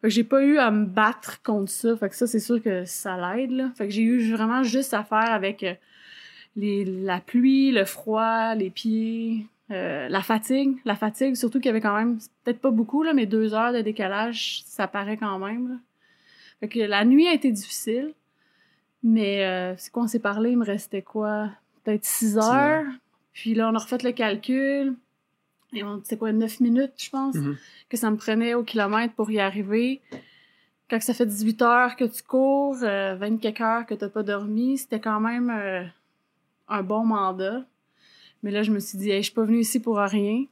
Fait 0.01 0.09
que 0.09 0.15
j'ai 0.15 0.25
pas 0.25 0.43
eu 0.43 0.59
à 0.59 0.71
me 0.71 0.87
battre 0.87 1.43
contre 1.43 1.71
ça. 1.71 1.97
Fait 1.97 2.09
que 2.09 2.17
ça, 2.17 2.27
c'est 2.27 2.41
sûr 2.41 2.63
que 2.63 2.85
ça 2.85 3.17
l'aide, 3.17 3.51
là. 3.51 3.71
Fait 3.77 3.87
que 3.87 3.93
j'ai 3.93 4.03
eu 4.03 4.33
vraiment 4.33 4.63
juste 4.63 4.95
à 4.95 5.05
faire 5.05 5.33
avec 5.33 5.63
euh, 5.63 5.75
les, 6.57 6.85
la 6.85 7.21
pluie, 7.21 7.71
le 7.71 7.85
froid, 7.85 8.55
les 8.55 8.71
pieds, 8.71 9.47
euh, 9.71 10.09
la 10.09 10.23
fatigue. 10.23 10.79
La 10.85 10.97
fatigue, 10.97 11.35
surtout 11.35 11.59
qu'il 11.59 11.67
y 11.67 11.71
avait 11.71 11.81
quand 11.81 11.97
même, 11.97 12.19
peut-être 12.45 12.61
pas 12.61 12.71
beaucoup, 12.71 13.03
là, 13.03 13.13
mais 13.13 13.27
deux 13.27 13.53
heures 13.55 13.73
de 13.73 13.83
décalage, 13.83 14.63
ça 14.67 14.89
paraît 14.89 15.17
quand 15.17 15.39
même, 15.39 15.69
là. 15.69 15.75
Fait 16.61 16.69
que 16.69 16.81
la 16.81 17.05
nuit 17.05 17.27
a 17.27 17.33
été 17.33 17.51
difficile. 17.51 18.13
Mais 19.03 19.45
euh, 19.45 19.75
c'est 19.79 19.91
quoi, 19.91 20.03
on 20.03 20.07
s'est 20.07 20.19
parlé, 20.19 20.51
il 20.51 20.59
me 20.59 20.65
restait 20.65 21.03
quoi? 21.03 21.51
Peut-être 21.85 22.05
six 22.05 22.37
heures. 22.37 22.53
heures. 22.53 22.87
Puis 23.33 23.55
là, 23.55 23.71
on 23.71 23.75
a 23.75 23.79
refait 23.79 23.99
le 24.03 24.13
calcul. 24.13 24.95
Et 25.73 25.83
on, 25.85 26.01
c'est 26.05 26.17
quoi, 26.19 26.33
neuf 26.33 26.61
minutes, 26.61 26.93
je 26.97 27.11
pense, 27.11 27.35
Mhm. 27.37 27.57
que 27.89 27.97
ça 27.97 28.11
me 28.11 28.17
prenait 28.17 28.55
au 28.55 28.65
kilomètre 28.65 29.15
pour 29.15 29.31
y 29.31 29.39
arriver. 29.39 30.01
Quand 30.89 31.01
ça 31.01 31.15
fait 31.15 31.27
18 31.27 31.63
heures 31.63 31.95
que 31.97 32.05
tu 32.05 32.23
cours, 32.23 32.77
euh, 32.83 33.15
24 33.15 33.61
heures 33.63 33.87
que 33.87 33.95
t'as 33.95 34.09
pas 34.09 34.25
dormi, 34.25 34.77
c'était 34.79 34.99
quand 35.01 35.21
même 35.21 35.49
euh, 35.51 35.85
un 36.69 36.83
bon 36.83 37.05
mandat. 37.05 37.65
Mais 38.43 38.51
là, 38.51 38.63
je 38.63 38.73
me 38.73 38.81
suis 38.81 38.99
dit, 38.99 39.11
hey, 39.11 39.19
je 39.23 39.27
suis 39.27 39.35
pas 39.35 39.45
venue 39.45 39.61
ici 39.61 39.81
pour 39.81 39.99
rien. 39.99 40.45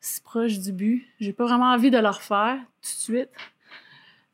Si 0.00 0.20
proche 0.20 0.58
du 0.58 0.72
but. 0.72 1.06
J'ai 1.20 1.32
pas 1.32 1.44
vraiment 1.44 1.72
envie 1.72 1.90
de 1.90 1.98
le 1.98 2.08
refaire 2.08 2.58
tout 2.58 2.80
de 2.82 2.86
suite. 2.86 3.30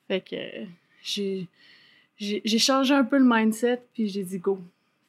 Fait 0.09 0.21
que 0.21 0.35
euh, 0.37 0.67
j'ai, 1.03 1.49
j'ai, 2.19 2.59
changé 2.59 2.93
un 2.95 3.05
peu 3.05 3.19
le 3.19 3.25
mindset, 3.25 3.83
puis 3.95 4.09
j'ai 4.09 4.25
dit 4.25 4.38
go. 4.38 4.59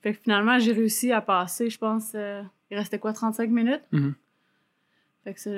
Fait 0.02 0.14
que 0.14 0.20
finalement, 0.22 0.60
j'ai 0.60 0.72
réussi 0.72 1.12
à 1.12 1.22
passer, 1.22 1.70
je 1.70 1.78
pense, 1.78 2.12
euh, 2.16 2.42
il 2.70 2.78
restait 2.78 3.00
quoi, 3.00 3.12
35 3.12 3.50
minutes? 3.50 3.82
Mhm. 3.92 4.14
Fait 5.26 5.34
que 5.34 5.40
ça, 5.42 5.52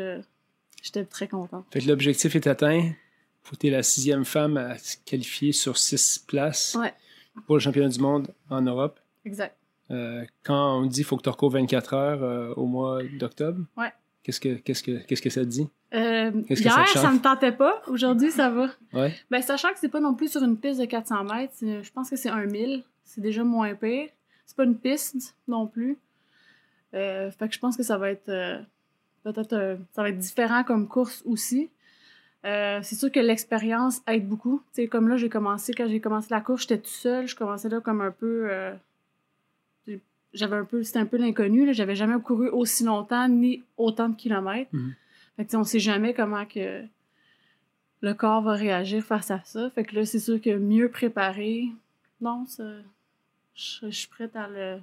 j'étais 0.81 1.05
très 1.05 1.27
contente. 1.27 1.65
Fait 1.71 1.81
que 1.81 1.87
l'objectif 1.87 2.35
est 2.35 2.47
atteint. 2.47 2.91
Faut 3.43 3.55
que 3.55 3.61
tu 3.61 3.67
es 3.67 3.69
la 3.69 3.83
sixième 3.83 4.25
femme 4.25 4.57
à 4.57 4.77
se 4.79 4.97
qualifier 5.05 5.51
sur 5.51 5.77
six 5.77 6.17
places 6.19 6.75
Ouais. 6.75 6.93
pour 7.45 7.55
le 7.55 7.59
championnat 7.61 7.89
du 7.89 7.99
monde 7.99 8.33
en 8.49 8.61
Europe. 8.61 8.99
Exact. 9.25 9.55
Euh, 9.91 10.25
quand 10.43 10.79
on 10.79 10.85
dit 10.85 10.95
qu'il 10.95 11.03
faut 11.05 11.15
que 11.17 11.21
tu 11.23 11.29
recours 11.29 11.51
24 11.51 11.93
heures 11.93 12.23
euh, 12.23 12.53
au 12.55 12.65
mois 12.65 13.01
d'octobre, 13.19 13.63
Ouais. 13.77 13.93
qu'est-ce 14.23 14.39
que, 14.41 14.55
qu'est-ce, 14.55 14.83
que, 14.83 14.97
qu'est-ce 15.05 15.21
que 15.21 15.29
ça 15.29 15.41
te 15.41 15.45
dit? 15.45 15.69
Euh, 15.93 16.31
Qu'est-ce 16.47 16.61
que 16.63 16.69
ça 16.69 16.79
hier, 16.81 16.93
te 16.93 16.99
ça, 16.99 17.11
me 17.11 17.19
tentait 17.21 17.53
pas. 17.53 17.81
Aujourd'hui, 17.87 18.31
ça 18.31 18.49
va. 18.49 18.69
Ouais. 18.91 19.15
Ben, 19.31 19.41
sachant 19.41 19.69
que 19.71 19.79
c'est 19.79 19.87
pas 19.87 20.01
non 20.01 20.13
plus 20.15 20.29
sur 20.29 20.43
une 20.43 20.57
piste 20.57 20.81
de 20.81 20.85
400 20.85 21.23
mètres, 21.23 21.53
je 21.61 21.89
pense 21.91 22.09
que 22.09 22.17
c'est 22.17 22.27
un 22.29 22.45
1000. 22.45 22.83
C'est 23.05 23.21
déjà 23.21 23.45
moins 23.45 23.73
pire. 23.75 24.09
C'est 24.45 24.57
pas 24.57 24.65
une 24.65 24.77
piste 24.77 25.35
non 25.47 25.67
plus. 25.67 25.97
Fait 26.91 27.31
que 27.39 27.51
je 27.53 27.59
pense 27.59 27.77
que 27.77 27.83
ça 27.83 27.97
va 27.97 28.11
être 28.11 28.29
peut-être 29.23 29.53
euh, 29.53 29.77
ça 29.93 30.01
va 30.03 30.09
être 30.09 30.17
différent 30.17 30.63
comme 30.63 30.87
course 30.87 31.21
aussi. 31.25 31.69
Euh, 32.45 32.79
c'est 32.83 32.95
sûr 32.95 33.11
que 33.11 33.19
l'expérience 33.19 34.01
aide 34.07 34.27
beaucoup. 34.27 34.61
Comme 34.89 35.09
là, 35.09 35.17
j'ai 35.17 35.29
commencé, 35.29 35.73
quand 35.73 35.87
j'ai 35.87 35.99
commencé 35.99 36.27
la 36.29 36.39
course, 36.41 36.61
j'étais 36.61 36.77
tout 36.77 36.89
seul. 36.89 37.27
Je 37.27 37.35
commençais 37.35 37.67
là 37.69 37.81
comme 37.81 38.01
un 38.01 38.11
peu. 38.11 38.47
euh, 38.49 38.73
j'avais 40.33 40.55
un 40.55 40.65
peu. 40.65 40.83
C'était 40.83 40.99
un 40.99 41.05
peu 41.05 41.17
l'inconnu. 41.17 41.73
J'avais 41.73 41.95
jamais 41.95 42.19
couru 42.21 42.49
aussi 42.49 42.83
longtemps 42.83 43.27
ni 43.27 43.63
autant 43.75 44.09
de 44.09 44.15
kilomètres. 44.15 44.69
Mhm. 44.73 44.93
Fait 45.35 45.45
que, 45.45 45.55
on 45.57 45.63
sait 45.63 45.79
jamais 45.79 46.13
comment 46.13 46.45
que 46.45 46.83
le 48.01 48.13
corps 48.13 48.41
va 48.43 48.53
réagir 48.53 49.03
face 49.03 49.31
à 49.31 49.41
ça. 49.43 49.69
Fait 49.71 49.83
que 49.83 49.95
là, 49.95 50.05
c'est 50.05 50.19
sûr 50.19 50.39
que 50.39 50.55
mieux 50.55 50.89
préparé, 50.89 51.65
non, 52.21 52.45
ça, 52.45 52.63
je, 53.55 53.87
je 53.87 53.89
suis 53.89 54.07
prête 54.07 54.35
à, 54.35 54.47
le, 54.47 54.79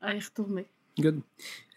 à 0.00 0.14
y 0.14 0.18
retourner. 0.20 0.66
Good. 0.98 1.20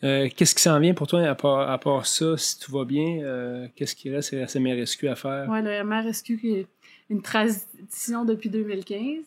Euh, 0.04 0.30
qu'est-ce 0.36 0.54
qui 0.54 0.62
s'en 0.62 0.80
vient 0.80 0.94
pour 0.94 1.08
toi 1.08 1.22
à 1.28 1.34
part, 1.36 1.70
à 1.72 1.78
part 1.80 2.06
ça, 2.06 2.38
si 2.38 2.60
tout 2.60 2.72
va 2.72 2.86
bien? 2.86 3.20
euh, 3.24 3.68
qu'est-ce 3.76 3.96
qui 3.96 4.10
reste? 4.12 4.32
Il 4.32 4.40
reste 4.40 4.56
MRSQ 4.56 5.08
à 5.08 5.16
faire? 5.16 5.50
Ouais, 5.50 5.62
le 5.62 5.84
MRSQ 5.84 6.38
qui 6.38 6.52
est 6.54 6.68
une 7.10 7.22
tradition 7.22 8.24
depuis 8.26 8.50
2015. 8.50 9.24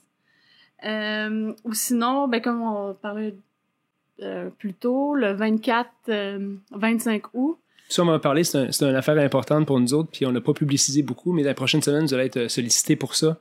Euh, 0.84 1.52
ou 1.64 1.74
sinon, 1.74 2.28
ben, 2.28 2.40
comme 2.40 2.62
on 2.62 2.94
parlait 2.94 3.34
plus 4.58 4.74
tôt, 4.74 5.14
le 5.14 5.32
24, 5.32 5.88
euh, 6.10 6.54
25 6.72 7.22
août, 7.34 7.58
Ça, 7.88 8.02
on 8.02 8.04
m'a 8.04 8.18
parlé, 8.20 8.44
c'est 8.44 8.58
un- 8.58 8.70
c'est 8.70 8.84
une 8.88 8.94
affaire 8.94 9.18
importante 9.18 9.66
pour 9.66 9.80
nous 9.80 9.94
autres, 9.94 10.10
puis 10.12 10.24
on 10.24 10.30
n'a 10.30 10.40
pas 10.40 10.52
publicisé 10.52 11.02
beaucoup, 11.02 11.32
mais 11.32 11.42
la 11.42 11.54
prochaine 11.54 11.82
semaine, 11.82 12.04
vous 12.06 12.14
allez 12.14 12.26
être 12.26 12.46
sollicité 12.48 12.94
pour 12.96 13.16
ça. 13.16 13.36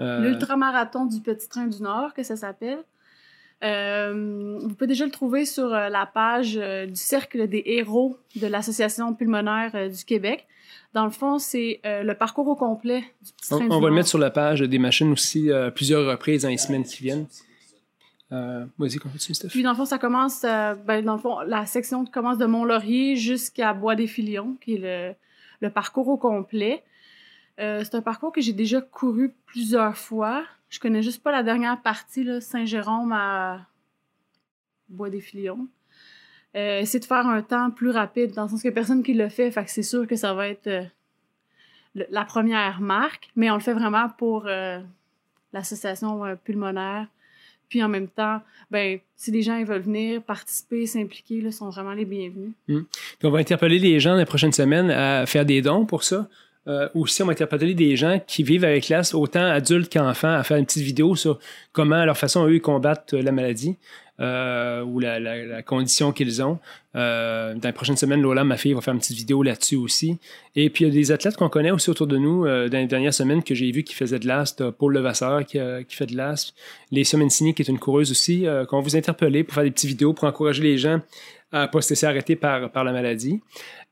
Euh, 0.00 0.20
l'ultramarathon 0.28 1.06
du 1.06 1.20
Petit 1.20 1.48
Train 1.48 1.66
du 1.68 1.80
Nord, 1.82 2.12
que 2.12 2.22
ça 2.22 2.36
s'appelle. 2.36 2.80
Euh, 3.64 4.58
vous 4.62 4.74
pouvez 4.74 4.86
déjà 4.86 5.04
le 5.04 5.10
trouver 5.10 5.44
sur 5.44 5.74
euh, 5.74 5.88
la 5.88 6.06
page 6.06 6.56
euh, 6.56 6.86
du 6.86 6.94
Cercle 6.94 7.48
des 7.48 7.62
héros 7.66 8.16
de 8.36 8.46
l'Association 8.46 9.14
pulmonaire 9.14 9.90
du 9.90 10.04
Québec. 10.04 10.46
Dans 10.94 11.04
le 11.04 11.10
fond, 11.10 11.38
c'est 11.38 11.80
euh, 11.84 12.02
le 12.02 12.14
parcours 12.14 12.46
au 12.48 12.54
complet 12.54 13.00
du 13.22 13.32
Petit 13.32 13.52
on, 13.54 13.58
Train 13.58 13.66
on 13.70 13.76
du 13.76 13.82
va 13.82 13.88
le 13.88 13.94
mettre 13.94 14.08
sur 14.08 14.18
la 14.18 14.30
page 14.30 14.60
des 14.60 14.78
machines 14.78 15.10
aussi 15.12 15.50
euh, 15.50 15.70
plusieurs 15.70 16.08
reprises 16.08 16.42
dans 16.42 16.48
les 16.48 16.56
semaines 16.56 16.84
qui 16.84 17.02
viennent. 17.02 17.26
Euh, 18.30 18.64
Vas-y, 18.78 18.96
continue, 18.96 19.34
Steph. 19.34 19.48
Puis 19.48 19.62
dans 19.62 19.70
le 19.70 19.76
fond, 19.76 19.86
ça 19.86 19.98
commence, 19.98 20.42
ben, 20.42 21.04
dans 21.04 21.14
le 21.14 21.20
fond, 21.20 21.40
la 21.40 21.66
section 21.66 22.04
commence 22.04 22.38
de 22.38 22.46
Mont-Laurier 22.46 23.16
jusqu'à 23.16 23.72
Bois-des-Filions, 23.72 24.56
qui 24.60 24.74
est 24.74 24.78
le, 24.78 25.14
le 25.60 25.70
parcours 25.70 26.08
au 26.08 26.16
complet. 26.16 26.82
Euh, 27.58 27.82
c'est 27.84 27.96
un 27.96 28.02
parcours 28.02 28.32
que 28.32 28.40
j'ai 28.40 28.52
déjà 28.52 28.80
couru 28.80 29.32
plusieurs 29.46 29.96
fois. 29.96 30.44
Je 30.68 30.78
connais 30.78 31.02
juste 31.02 31.22
pas 31.22 31.32
la 31.32 31.42
dernière 31.42 31.80
partie, 31.80 32.40
Saint-Jérôme 32.40 33.12
à 33.12 33.66
Bois-des-Filions. 34.88 35.68
Euh, 36.56 36.80
essayer 36.80 37.00
de 37.00 37.04
faire 37.04 37.26
un 37.26 37.42
temps 37.42 37.70
plus 37.70 37.90
rapide, 37.90 38.32
dans 38.32 38.44
le 38.44 38.48
sens 38.48 38.62
que 38.62 38.68
personne 38.68 39.02
qui 39.02 39.14
le 39.14 39.28
fait, 39.28 39.52
c'est 39.66 39.82
sûr 39.82 40.06
que 40.06 40.16
ça 40.16 40.32
va 40.32 40.48
être 40.48 40.66
euh, 40.66 40.82
la 41.94 42.24
première 42.24 42.80
marque, 42.80 43.30
mais 43.36 43.50
on 43.50 43.54
le 43.54 43.60
fait 43.60 43.74
vraiment 43.74 44.08
pour 44.08 44.46
euh, 44.46 44.80
l'association 45.52 46.36
pulmonaire. 46.44 47.06
Puis 47.68 47.82
en 47.82 47.88
même 47.88 48.08
temps, 48.08 48.40
ben, 48.70 48.98
si 49.14 49.30
les 49.30 49.42
gens 49.42 49.62
veulent 49.62 49.82
venir, 49.82 50.22
participer, 50.22 50.86
s'impliquer, 50.86 51.42
là, 51.42 51.52
sont 51.52 51.68
vraiment 51.68 51.92
les 51.92 52.06
bienvenus. 52.06 52.52
Puis 52.66 52.86
on 53.24 53.30
va 53.30 53.40
interpeller 53.40 53.78
les 53.78 54.00
gens 54.00 54.16
les 54.16 54.24
prochaines 54.24 54.54
semaines 54.54 54.90
à 54.90 55.26
faire 55.26 55.44
des 55.44 55.60
dons 55.60 55.84
pour 55.84 56.02
ça. 56.02 56.28
Euh, 56.68 56.88
aussi, 56.94 57.22
on 57.22 57.26
va 57.26 57.32
interpeller 57.32 57.74
des 57.74 57.96
gens 57.96 58.20
qui 58.26 58.42
vivent 58.42 58.64
avec 58.64 58.88
l'AS, 58.88 59.14
autant 59.14 59.44
adultes 59.44 59.90
qu'enfants, 59.90 60.34
à 60.34 60.42
faire 60.42 60.58
une 60.58 60.66
petite 60.66 60.82
vidéo 60.82 61.16
sur 61.16 61.38
comment, 61.72 62.04
leur 62.04 62.18
façon, 62.18 62.46
eux, 62.46 62.56
ils 62.56 62.60
combattent 62.60 63.14
euh, 63.14 63.22
la 63.22 63.32
maladie 63.32 63.76
euh, 64.20 64.82
ou 64.82 65.00
la, 65.00 65.62
condition 65.62 66.12
qu'ils 66.12 66.42
ont. 66.42 66.58
Dans 66.94 67.60
les 67.62 67.72
prochaines 67.72 67.96
semaines, 67.96 68.20
Lola, 68.20 68.42
ma 68.42 68.56
fille, 68.56 68.72
va 68.72 68.80
faire 68.80 68.92
une 68.92 68.98
petite 68.98 69.16
vidéo 69.16 69.44
là-dessus 69.44 69.76
aussi. 69.76 70.18
Et 70.56 70.68
puis, 70.68 70.84
il 70.84 70.88
y 70.88 70.90
a 70.90 70.92
des 70.92 71.12
athlètes 71.12 71.36
qu'on 71.36 71.48
connaît 71.48 71.70
aussi 71.70 71.88
autour 71.88 72.08
de 72.08 72.16
nous 72.16 72.44
dans 72.44 72.78
les 72.78 72.88
dernières 72.88 73.14
semaines 73.14 73.44
que 73.44 73.54
j'ai 73.54 73.70
vu 73.70 73.84
qui 73.84 73.94
faisaient 73.94 74.18
de 74.18 74.26
l'AS. 74.26 74.56
T'as 74.56 74.72
Paul 74.72 74.94
Levasseur 74.94 75.46
qui, 75.46 75.58
fait 75.90 76.06
de 76.06 76.16
l'AS. 76.16 76.54
Les 76.90 77.04
Mencini, 77.14 77.54
qui 77.54 77.62
est 77.62 77.68
une 77.68 77.78
coureuse 77.78 78.10
aussi, 78.10 78.46
qu'on 78.68 78.80
vous 78.80 78.96
interpeller 78.96 79.44
pour 79.44 79.54
faire 79.54 79.62
des 79.62 79.70
petites 79.70 79.90
vidéos 79.90 80.12
pour 80.12 80.24
encourager 80.24 80.64
les 80.64 80.76
gens 80.76 81.00
à 81.52 81.62
ne 81.62 81.66
pas 81.66 81.80
se 81.80 81.90
laisser 81.90 82.06
arrêter 82.06 82.36
par, 82.36 82.70
par 82.70 82.84
la 82.84 82.92
maladie. 82.92 83.40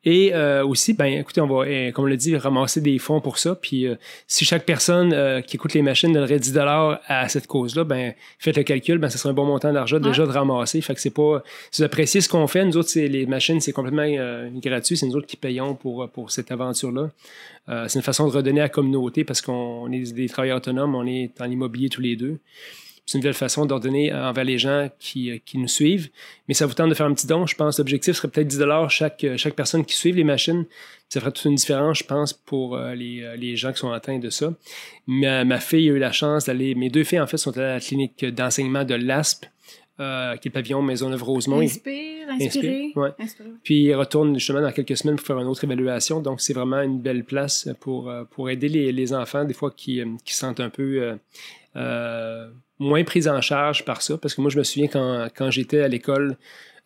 Et 0.04 0.32
euh, 0.34 0.64
aussi, 0.64 0.92
ben, 0.92 1.06
écoutez, 1.06 1.40
on 1.40 1.48
va, 1.48 1.66
euh, 1.66 1.90
comme 1.90 2.04
on 2.04 2.08
l'a 2.08 2.16
dit, 2.16 2.36
ramasser 2.36 2.80
des 2.80 2.96
fonds 2.98 3.20
pour 3.20 3.38
ça. 3.38 3.56
Puis 3.56 3.88
euh, 3.88 3.96
si 4.28 4.44
chaque 4.44 4.64
personne 4.64 5.12
euh, 5.12 5.40
qui 5.40 5.56
écoute 5.56 5.74
les 5.74 5.82
machines 5.82 6.12
donnerait 6.12 6.38
10 6.38 6.56
à 6.58 7.28
cette 7.28 7.48
cause-là, 7.48 7.82
ben, 7.82 8.14
faites 8.38 8.56
le 8.56 8.62
calcul, 8.62 8.98
ben, 8.98 9.08
ce 9.08 9.18
serait 9.18 9.30
un 9.30 9.32
bon 9.32 9.44
montant 9.44 9.72
d'argent 9.72 9.98
déjà 9.98 10.24
de 10.24 10.30
ramasser. 10.30 10.80
Fait 10.80 10.94
que 10.94 11.00
c'est 11.00 11.10
pas. 11.10 11.42
Si 11.72 11.82
vous 11.82 11.86
appréciez 11.86 12.20
ce 12.20 12.28
qu'on 12.28 12.46
fait, 12.46 12.64
nous 12.64 12.76
autres, 12.76 12.88
c'est 12.88 13.08
les 13.08 13.26
machines, 13.26 13.60
c'est 13.60 13.72
complètement 13.72 14.06
euh, 14.06 14.48
gratuit. 14.54 14.96
C'est 14.96 15.06
nous 15.06 15.16
autres 15.16 15.26
qui 15.26 15.36
payons 15.36 15.74
pour, 15.74 16.08
pour 16.10 16.30
cette 16.30 16.52
aventure-là. 16.52 17.10
Euh, 17.68 17.88
c'est 17.88 17.98
une 17.98 18.04
façon 18.04 18.28
de 18.28 18.32
redonner 18.32 18.60
à 18.60 18.64
la 18.64 18.68
communauté 18.68 19.24
parce 19.24 19.40
qu'on 19.40 19.90
est 19.90 20.12
des 20.12 20.28
travailleurs 20.28 20.58
autonomes, 20.58 20.94
on 20.94 21.04
est 21.04 21.32
dans 21.36 21.46
l'immobilier 21.46 21.88
tous 21.88 22.00
les 22.00 22.14
deux. 22.14 22.38
C'est 23.06 23.18
une 23.18 23.22
nouvelle 23.22 23.34
façon 23.34 23.66
d'ordonner 23.66 24.12
envers 24.12 24.44
les 24.44 24.58
gens 24.58 24.90
qui, 24.98 25.30
euh, 25.30 25.38
qui 25.44 25.58
nous 25.58 25.68
suivent. 25.68 26.10
Mais 26.48 26.54
ça 26.54 26.66
vous 26.66 26.74
tente 26.74 26.88
de 26.88 26.94
faire 26.94 27.06
un 27.06 27.14
petit 27.14 27.26
don. 27.26 27.46
Je 27.46 27.54
pense 27.54 27.76
que 27.76 27.82
l'objectif 27.82 28.16
serait 28.16 28.28
peut-être 28.28 28.48
10 28.48 28.60
chaque, 28.88 29.22
euh, 29.24 29.36
chaque 29.36 29.54
personne 29.54 29.84
qui 29.84 29.94
suive 29.94 30.16
les 30.16 30.24
machines. 30.24 30.66
Ça 31.08 31.20
ferait 31.20 31.30
toute 31.30 31.44
une 31.44 31.54
différence, 31.54 31.98
je 31.98 32.04
pense, 32.04 32.32
pour 32.32 32.76
euh, 32.76 32.94
les, 32.94 33.22
euh, 33.22 33.36
les 33.36 33.56
gens 33.56 33.72
qui 33.72 33.78
sont 33.78 33.92
atteints 33.92 34.18
de 34.18 34.28
ça. 34.28 34.52
Ma, 35.06 35.44
ma 35.44 35.60
fille 35.60 35.88
a 35.88 35.92
eu 35.92 35.98
la 35.98 36.10
chance 36.10 36.46
d'aller. 36.46 36.74
Mes 36.74 36.90
deux 36.90 37.04
filles, 37.04 37.20
en 37.20 37.28
fait, 37.28 37.36
sont 37.36 37.56
à 37.56 37.62
la 37.74 37.80
clinique 37.80 38.24
d'enseignement 38.24 38.82
de 38.82 38.94
l'ASP, 38.94 39.46
euh, 40.00 40.36
qui 40.36 40.48
est 40.48 40.50
le 40.50 40.52
pavillon 40.52 40.82
Maisonneuve-Rosemont. 40.82 41.60
Inspire, 41.60 42.28
inspirer. 42.28 42.86
Inspire, 42.86 42.96
ouais. 42.96 43.10
inspirer. 43.20 43.48
Puis 43.62 43.84
il 43.84 43.94
retourne 43.94 44.34
justement 44.34 44.60
dans 44.60 44.72
quelques 44.72 44.96
semaines 44.96 45.16
pour 45.16 45.26
faire 45.26 45.38
une 45.38 45.46
autre 45.46 45.62
évaluation. 45.62 46.20
Donc, 46.20 46.40
c'est 46.40 46.54
vraiment 46.54 46.82
une 46.82 47.00
belle 47.00 47.24
place 47.24 47.68
pour, 47.80 48.10
euh, 48.10 48.24
pour 48.24 48.50
aider 48.50 48.68
les, 48.68 48.90
les 48.90 49.14
enfants, 49.14 49.44
des 49.44 49.54
fois, 49.54 49.70
qui, 49.70 50.00
euh, 50.00 50.06
qui 50.24 50.34
se 50.34 50.40
sentent 50.40 50.60
un 50.60 50.70
peu 50.70 51.02
euh, 51.02 51.16
euh, 51.76 52.48
moins 52.78 53.04
pris 53.04 53.28
en 53.28 53.40
charge 53.40 53.84
par 53.84 54.02
ça. 54.02 54.18
Parce 54.18 54.34
que 54.34 54.40
moi, 54.40 54.50
je 54.50 54.58
me 54.58 54.64
souviens 54.64 54.88
quand, 54.88 55.28
quand 55.34 55.50
j'étais 55.50 55.80
à 55.80 55.88
l'école 55.88 56.36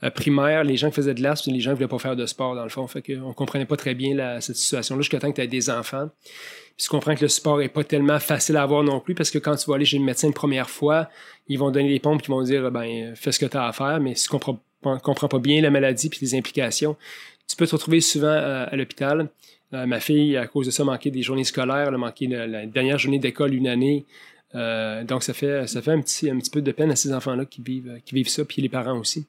euh, 0.02 0.10
primaire, 0.10 0.64
les 0.64 0.76
gens 0.76 0.88
qui 0.88 0.96
faisaient 0.96 1.14
de 1.14 1.22
l'AS, 1.22 1.46
les 1.46 1.60
gens 1.60 1.70
ne 1.70 1.76
voulaient 1.76 1.88
pas 1.88 1.98
faire 1.98 2.16
de 2.16 2.26
sport, 2.26 2.54
dans 2.54 2.62
le 2.62 2.70
fond. 2.70 2.86
Fait 2.86 3.02
qu'on 3.02 3.32
comprenait 3.32 3.66
pas 3.66 3.76
très 3.76 3.94
bien 3.94 4.40
cette 4.40 4.56
situation-là 4.56 5.02
jusqu'à 5.02 5.18
temps 5.18 5.30
que 5.30 5.36
tu 5.36 5.42
aies 5.42 5.48
des 5.48 5.70
enfants. 5.70 6.08
Puis 6.24 6.84
tu 6.84 6.88
comprends 6.88 7.14
que 7.14 7.22
le 7.22 7.28
sport 7.28 7.58
n'est 7.58 7.68
pas 7.68 7.84
tellement 7.84 8.18
facile 8.18 8.56
à 8.56 8.62
avoir 8.62 8.82
non 8.82 9.00
plus 9.00 9.14
parce 9.14 9.30
que 9.30 9.38
quand 9.38 9.54
tu 9.56 9.68
vas 9.68 9.76
aller 9.76 9.84
chez 9.84 9.98
le 9.98 10.04
médecin 10.04 10.28
une 10.28 10.34
première 10.34 10.70
fois, 10.70 11.10
ils 11.48 11.58
vont 11.58 11.70
donner 11.70 11.90
les 11.90 12.00
pompes 12.00 12.22
qui 12.22 12.30
vont 12.30 12.42
dire 12.42 12.70
ben 12.70 13.14
fais 13.14 13.32
ce 13.32 13.38
que 13.38 13.44
tu 13.44 13.56
as 13.56 13.66
à 13.66 13.72
faire, 13.72 14.00
mais 14.00 14.14
si 14.14 14.24
tu 14.24 14.30
comprends 14.30 14.58
comprends 14.80 15.28
pas 15.28 15.38
bien 15.38 15.60
la 15.60 15.70
maladie 15.70 16.08
puis 16.08 16.20
les 16.22 16.34
implications, 16.34 16.96
tu 17.46 17.56
peux 17.56 17.66
te 17.66 17.72
retrouver 17.72 18.00
souvent 18.00 18.28
euh, 18.28 18.66
à 18.70 18.76
l'hôpital. 18.76 19.28
Euh, 19.72 19.86
ma 19.86 20.00
fille, 20.00 20.36
à 20.36 20.46
cause 20.46 20.66
de 20.66 20.70
ça, 20.70 20.82
a 20.82 20.86
manqué 20.86 21.10
des 21.10 21.22
journées 21.22 21.44
scolaires, 21.44 21.88
elle 21.88 21.94
a 21.94 21.98
manqué 21.98 22.26
la 22.26 22.66
dernière 22.66 22.98
journée 22.98 23.18
d'école 23.18 23.54
une 23.54 23.68
année. 23.68 24.04
Euh, 24.54 25.04
donc 25.04 25.22
ça 25.22 25.32
fait 25.32 25.66
ça 25.68 25.80
fait 25.80 25.92
un 25.92 26.00
petit 26.00 26.28
un 26.28 26.38
petit 26.38 26.50
peu 26.50 26.60
de 26.60 26.72
peine 26.72 26.90
à 26.90 26.96
ces 26.96 27.12
enfants-là 27.12 27.44
qui 27.44 27.62
vivent 27.62 28.00
qui 28.04 28.14
vivent 28.16 28.28
ça 28.28 28.44
puis 28.44 28.60
les 28.62 28.68
parents 28.68 28.98
aussi. 28.98 29.26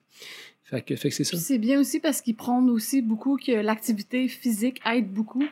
Fait 0.64 0.82
que, 0.82 0.96
fait 0.96 1.10
que 1.10 1.16
c'est 1.16 1.24
ça. 1.26 1.38
C'est 1.38 1.58
bien 1.60 1.80
aussi 1.80 2.00
parce 2.00 2.22
qu'ils 2.22 2.36
prônent 2.36 2.70
aussi 2.70 3.02
beaucoup 3.02 3.38
que 3.38 3.52
l'activité 3.52 4.28
physique 4.28 4.82
aide 4.86 5.12
beaucoup. 5.12 5.44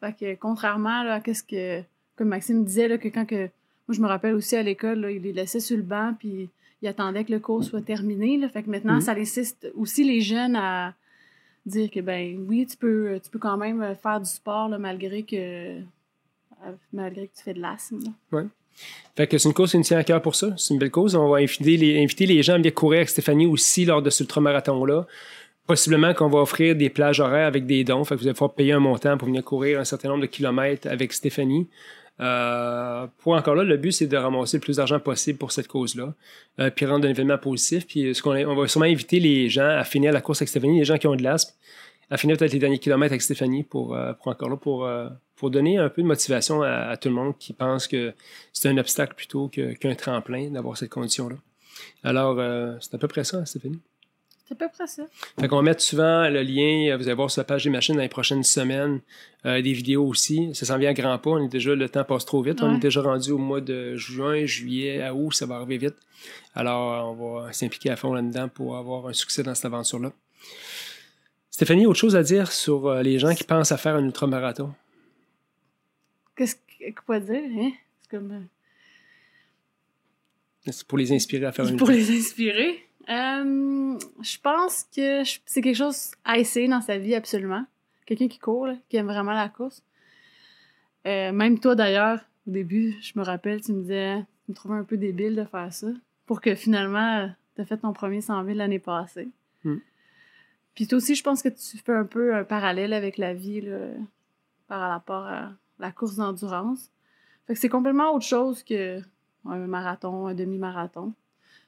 Fait 0.00 0.16
que 0.18 0.34
contrairement 0.36 1.02
là, 1.02 1.20
à 1.26 1.34
ce 1.34 1.42
que, 1.42 1.82
comme 2.16 2.28
Maxime 2.28 2.64
disait, 2.64 2.88
là, 2.88 2.96
que 2.96 3.08
quand 3.08 3.26
que. 3.26 3.48
Moi, 3.88 3.96
je 3.96 4.00
me 4.00 4.06
rappelle 4.06 4.34
aussi 4.34 4.54
à 4.54 4.62
l'école, 4.62 5.08
il 5.10 5.22
les 5.22 5.32
laissait 5.32 5.58
sur 5.58 5.76
le 5.76 5.82
banc, 5.82 6.14
puis 6.16 6.48
il 6.80 6.86
attendait 6.88 7.24
que 7.24 7.32
le 7.32 7.40
cours 7.40 7.64
soit 7.64 7.82
terminé. 7.82 8.36
Là. 8.38 8.48
Fait 8.48 8.62
que 8.62 8.70
maintenant, 8.70 8.94
Mhm. 8.94 9.00
ça 9.00 9.12
assiste 9.12 9.68
aussi 9.74 10.04
les 10.04 10.20
jeunes 10.20 10.54
à 10.54 10.94
dire 11.66 11.90
que, 11.90 11.98
ben 12.00 12.38
oui, 12.48 12.64
tu 12.66 12.76
peux, 12.76 13.18
tu 13.22 13.28
peux 13.30 13.40
quand 13.40 13.56
même 13.56 13.96
faire 14.00 14.20
du 14.20 14.30
sport 14.30 14.68
là, 14.68 14.78
malgré 14.78 15.24
que. 15.24 15.80
Malgré 16.92 17.26
que 17.26 17.36
tu 17.36 17.42
fais 17.42 17.54
de 17.54 17.60
l'asthme. 17.60 17.98
là. 18.04 18.12
Fait 19.16 19.26
que 19.26 19.38
c'est 19.38 19.48
une 19.48 19.54
cause 19.54 19.72
qui 19.72 19.76
nous 19.76 19.84
tient 19.84 19.98
à 19.98 20.04
cœur 20.04 20.22
pour 20.22 20.34
ça. 20.34 20.48
C'est 20.56 20.72
une 20.72 20.80
belle 20.80 20.90
cause. 20.90 21.14
On 21.14 21.28
va 21.28 21.38
inviter 21.38 21.76
les, 21.76 22.42
gens 22.42 22.54
à 22.54 22.56
venir 22.56 22.72
courir 22.72 22.98
avec 22.98 23.08
Stéphanie 23.08 23.46
aussi 23.46 23.84
lors 23.84 24.02
de 24.02 24.10
ce 24.10 24.22
ultramarathon-là. 24.22 25.06
Possiblement 25.66 26.14
qu'on 26.14 26.28
va 26.28 26.38
offrir 26.40 26.74
des 26.74 26.90
plages 26.90 27.20
horaires 27.20 27.46
avec 27.46 27.66
des 27.66 27.84
dons. 27.84 28.02
Vous 28.02 28.14
allez 28.14 28.32
pouvoir 28.32 28.54
payer 28.54 28.72
un 28.72 28.80
montant 28.80 29.16
pour 29.18 29.26
venir 29.26 29.44
courir 29.44 29.78
un 29.78 29.84
certain 29.84 30.08
nombre 30.08 30.22
de 30.22 30.26
kilomètres 30.26 30.88
avec 30.88 31.12
Stéphanie. 31.12 31.68
Euh, 32.20 33.06
pour 33.18 33.34
encore 33.34 33.54
là, 33.54 33.64
le 33.64 33.76
but, 33.76 33.92
c'est 33.92 34.06
de 34.06 34.16
ramasser 34.16 34.58
le 34.58 34.60
plus 34.60 34.76
d'argent 34.76 35.00
possible 35.00 35.38
pour 35.38 35.52
cette 35.52 35.68
cause-là, 35.68 36.14
euh, 36.58 36.70
puis 36.70 36.84
rendre 36.84 37.06
un 37.06 37.10
événement 37.10 37.38
positif. 37.38 37.86
Puis 37.86 38.12
qu'on 38.20 38.36
on 38.36 38.54
va 38.54 38.68
sûrement 38.68 38.86
inviter 38.86 39.20
les 39.20 39.48
gens 39.48 39.68
à 39.68 39.84
finir 39.84 40.12
la 40.12 40.20
course 40.20 40.42
avec 40.42 40.48
Stéphanie, 40.48 40.78
les 40.78 40.84
gens 40.84 40.98
qui 40.98 41.06
ont 41.06 41.16
de 41.16 41.22
l'asthme, 41.22 41.54
à 42.10 42.16
finir 42.16 42.36
peut-être 42.36 42.52
les 42.52 42.58
derniers 42.58 42.78
kilomètres 42.78 43.12
avec 43.12 43.22
Stéphanie 43.22 43.62
pour, 43.62 43.94
euh, 43.94 44.12
pour 44.14 44.28
encore 44.28 44.48
là, 44.48 44.56
pour, 44.56 44.84
euh, 44.84 45.08
pour 45.36 45.50
donner 45.50 45.78
un 45.78 45.88
peu 45.88 46.02
de 46.02 46.06
motivation 46.06 46.62
à, 46.62 46.70
à 46.70 46.96
tout 46.96 47.08
le 47.08 47.14
monde 47.14 47.38
qui 47.38 47.52
pense 47.52 47.86
que 47.86 48.12
c'est 48.52 48.68
un 48.68 48.78
obstacle 48.78 49.14
plutôt 49.14 49.48
qu'un 49.48 49.94
tremplin 49.94 50.50
d'avoir 50.50 50.76
cette 50.76 50.90
condition-là. 50.90 51.36
Alors, 52.02 52.38
euh, 52.38 52.74
c'est 52.80 52.94
à 52.94 52.98
peu 52.98 53.08
près 53.08 53.24
ça, 53.24 53.44
Stéphanie? 53.46 53.80
C'est 54.46 54.54
à 54.54 54.66
peu 54.66 54.72
près 54.74 54.88
ça. 54.88 55.04
Fait 55.38 55.46
qu'on 55.46 55.56
va 55.56 55.62
mettre 55.62 55.80
souvent 55.80 56.28
le 56.28 56.42
lien, 56.42 56.96
vous 56.96 57.04
allez 57.04 57.14
voir 57.14 57.30
sur 57.30 57.40
la 57.40 57.44
page 57.44 57.62
des 57.62 57.70
machines 57.70 57.94
dans 57.94 58.02
les 58.02 58.08
prochaines 58.08 58.42
semaines, 58.42 59.00
euh, 59.46 59.62
des 59.62 59.72
vidéos 59.72 60.04
aussi. 60.04 60.52
Ça 60.54 60.66
s'en 60.66 60.76
vient 60.76 60.90
à 60.90 60.92
grands 60.92 61.18
pas. 61.18 61.30
On 61.30 61.44
est 61.44 61.48
déjà, 61.48 61.72
le 61.72 61.88
temps 61.88 62.02
passe 62.02 62.24
trop 62.24 62.42
vite. 62.42 62.60
On 62.60 62.74
est 62.74 62.80
déjà 62.80 63.00
rendu 63.00 63.30
au 63.30 63.38
mois 63.38 63.60
de 63.60 63.94
juin, 63.94 64.44
juillet, 64.46 65.02
à 65.02 65.14
août, 65.14 65.32
ça 65.32 65.46
va 65.46 65.54
arriver 65.54 65.78
vite. 65.78 65.94
Alors, 66.56 67.12
on 67.12 67.42
va 67.42 67.52
s'impliquer 67.52 67.90
à 67.90 67.96
fond 67.96 68.12
là-dedans 68.12 68.48
pour 68.48 68.76
avoir 68.76 69.06
un 69.06 69.12
succès 69.12 69.44
dans 69.44 69.54
cette 69.54 69.66
aventure-là. 69.66 70.10
Stéphanie, 71.60 71.84
autre 71.84 71.98
chose 71.98 72.16
à 72.16 72.22
dire 72.22 72.52
sur 72.52 72.86
euh, 72.86 73.02
les 73.02 73.18
gens 73.18 73.34
qui 73.34 73.44
pensent 73.44 73.70
à 73.70 73.76
faire 73.76 73.94
un 73.94 74.02
ultramarathon? 74.02 74.72
Qu'est-ce 76.34 76.56
quoi 77.04 77.20
dire? 77.20 77.42
Hein? 77.54 77.72
C'est 78.00 78.16
comme. 78.16 78.32
euh, 78.32 78.40
C'est 80.72 80.86
pour 80.86 80.96
les 80.96 81.12
inspirer 81.12 81.44
à 81.44 81.52
faire 81.52 81.68
une 81.68 81.76
pour 81.76 81.90
les 81.90 82.16
inspirer. 82.16 82.82
Euh, 83.10 83.98
je 84.22 84.38
pense 84.42 84.84
que 84.84 85.22
c'est 85.44 85.60
quelque 85.60 85.76
chose 85.76 86.12
à 86.24 86.38
essayer 86.38 86.66
dans 86.66 86.80
sa 86.80 86.96
vie, 86.96 87.14
absolument. 87.14 87.66
Quelqu'un 88.06 88.28
qui 88.28 88.38
court, 88.38 88.66
là, 88.66 88.76
qui 88.88 88.96
aime 88.96 89.08
vraiment 89.08 89.34
la 89.34 89.50
course. 89.50 89.82
Euh, 91.06 91.30
même 91.30 91.60
toi, 91.60 91.74
d'ailleurs, 91.74 92.20
au 92.48 92.52
début, 92.52 92.96
je 93.02 93.12
me 93.16 93.22
rappelle, 93.22 93.60
tu 93.60 93.74
me 93.74 93.82
disais, 93.82 94.16
tu 94.46 94.52
me 94.52 94.54
trouvais 94.54 94.76
un 94.76 94.84
peu 94.84 94.96
débile 94.96 95.36
de 95.36 95.44
faire 95.44 95.70
ça. 95.70 95.88
Pour 96.24 96.40
que 96.40 96.54
finalement, 96.54 97.30
tu 97.54 97.60
as 97.60 97.66
fait 97.66 97.76
ton 97.76 97.92
premier 97.92 98.22
100 98.22 98.46
000 98.46 98.56
l'année 98.56 98.78
passée. 98.78 99.28
Hmm. 99.62 99.76
Puis 100.80 100.86
toi 100.86 100.96
aussi, 100.96 101.14
je 101.14 101.22
pense 101.22 101.42
que 101.42 101.50
tu 101.50 101.76
fais 101.76 101.92
un 101.92 102.06
peu 102.06 102.34
un 102.34 102.42
parallèle 102.42 102.94
avec 102.94 103.18
la 103.18 103.34
vie 103.34 103.62
par 104.66 104.80
rapport 104.88 105.26
à 105.26 105.52
la 105.78 105.92
course 105.92 106.16
d'endurance. 106.16 106.88
Fait 107.46 107.52
que 107.52 107.60
c'est 107.60 107.68
complètement 107.68 108.14
autre 108.14 108.24
chose 108.24 108.62
que 108.62 108.98
un 109.44 109.66
marathon, 109.66 110.26
un 110.26 110.32
demi-marathon. 110.32 111.12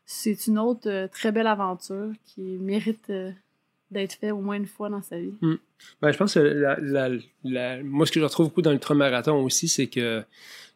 C'est 0.07 0.47
une 0.47 0.59
autre 0.59 0.89
euh, 0.89 1.09
très 1.09 1.31
belle 1.31 1.47
aventure 1.47 2.11
qui 2.25 2.57
mérite 2.57 3.11
euh, 3.11 3.33
d'être 3.91 4.15
faite 4.15 4.33
au 4.33 4.41
moins 4.41 4.57
une 4.57 4.67
fois 4.67 4.89
dans 4.89 5.03
sa 5.03 5.19
vie. 5.19 5.35
Ben, 6.01 6.11
je 6.11 6.17
pense 6.17 6.33
que 6.33 6.41
la- 7.45 7.83
moi, 7.83 8.07
ce 8.07 8.13
que 8.13 8.19
je 8.19 8.25
retrouve 8.25 8.47
beaucoup 8.49 8.63
dans 8.63 8.71
l'ultramarathon 8.71 9.45
aussi, 9.45 9.69
c'est 9.69 9.89
que 9.89 10.25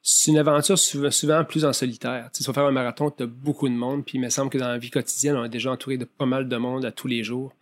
c'est 0.02 0.30
une 0.30 0.36
aventure 0.38 0.78
souvent, 0.78 1.42
plus 1.44 1.64
en 1.64 1.72
solitaire. 1.72 2.28
Tu 2.34 2.42
vas 2.44 2.52
faire 2.52 2.66
un 2.66 2.70
marathon, 2.70 3.10
tu 3.10 3.22
as 3.22 3.26
beaucoup 3.26 3.66
de 3.70 3.74
monde, 3.74 4.04
puis 4.04 4.18
il 4.18 4.20
me 4.20 4.28
semble 4.28 4.50
que 4.50 4.58
dans 4.58 4.68
la 4.68 4.76
vie 4.76 4.90
quotidienne, 4.90 5.36
on 5.36 5.44
est 5.46 5.48
déjà 5.48 5.72
entouré 5.72 5.96
de 5.96 6.04
pas 6.04 6.26
mal 6.26 6.50
de 6.50 6.56
monde 6.58 6.84
à 6.84 6.92
tous 6.92 7.08
les 7.08 7.24
jours. 7.24 7.54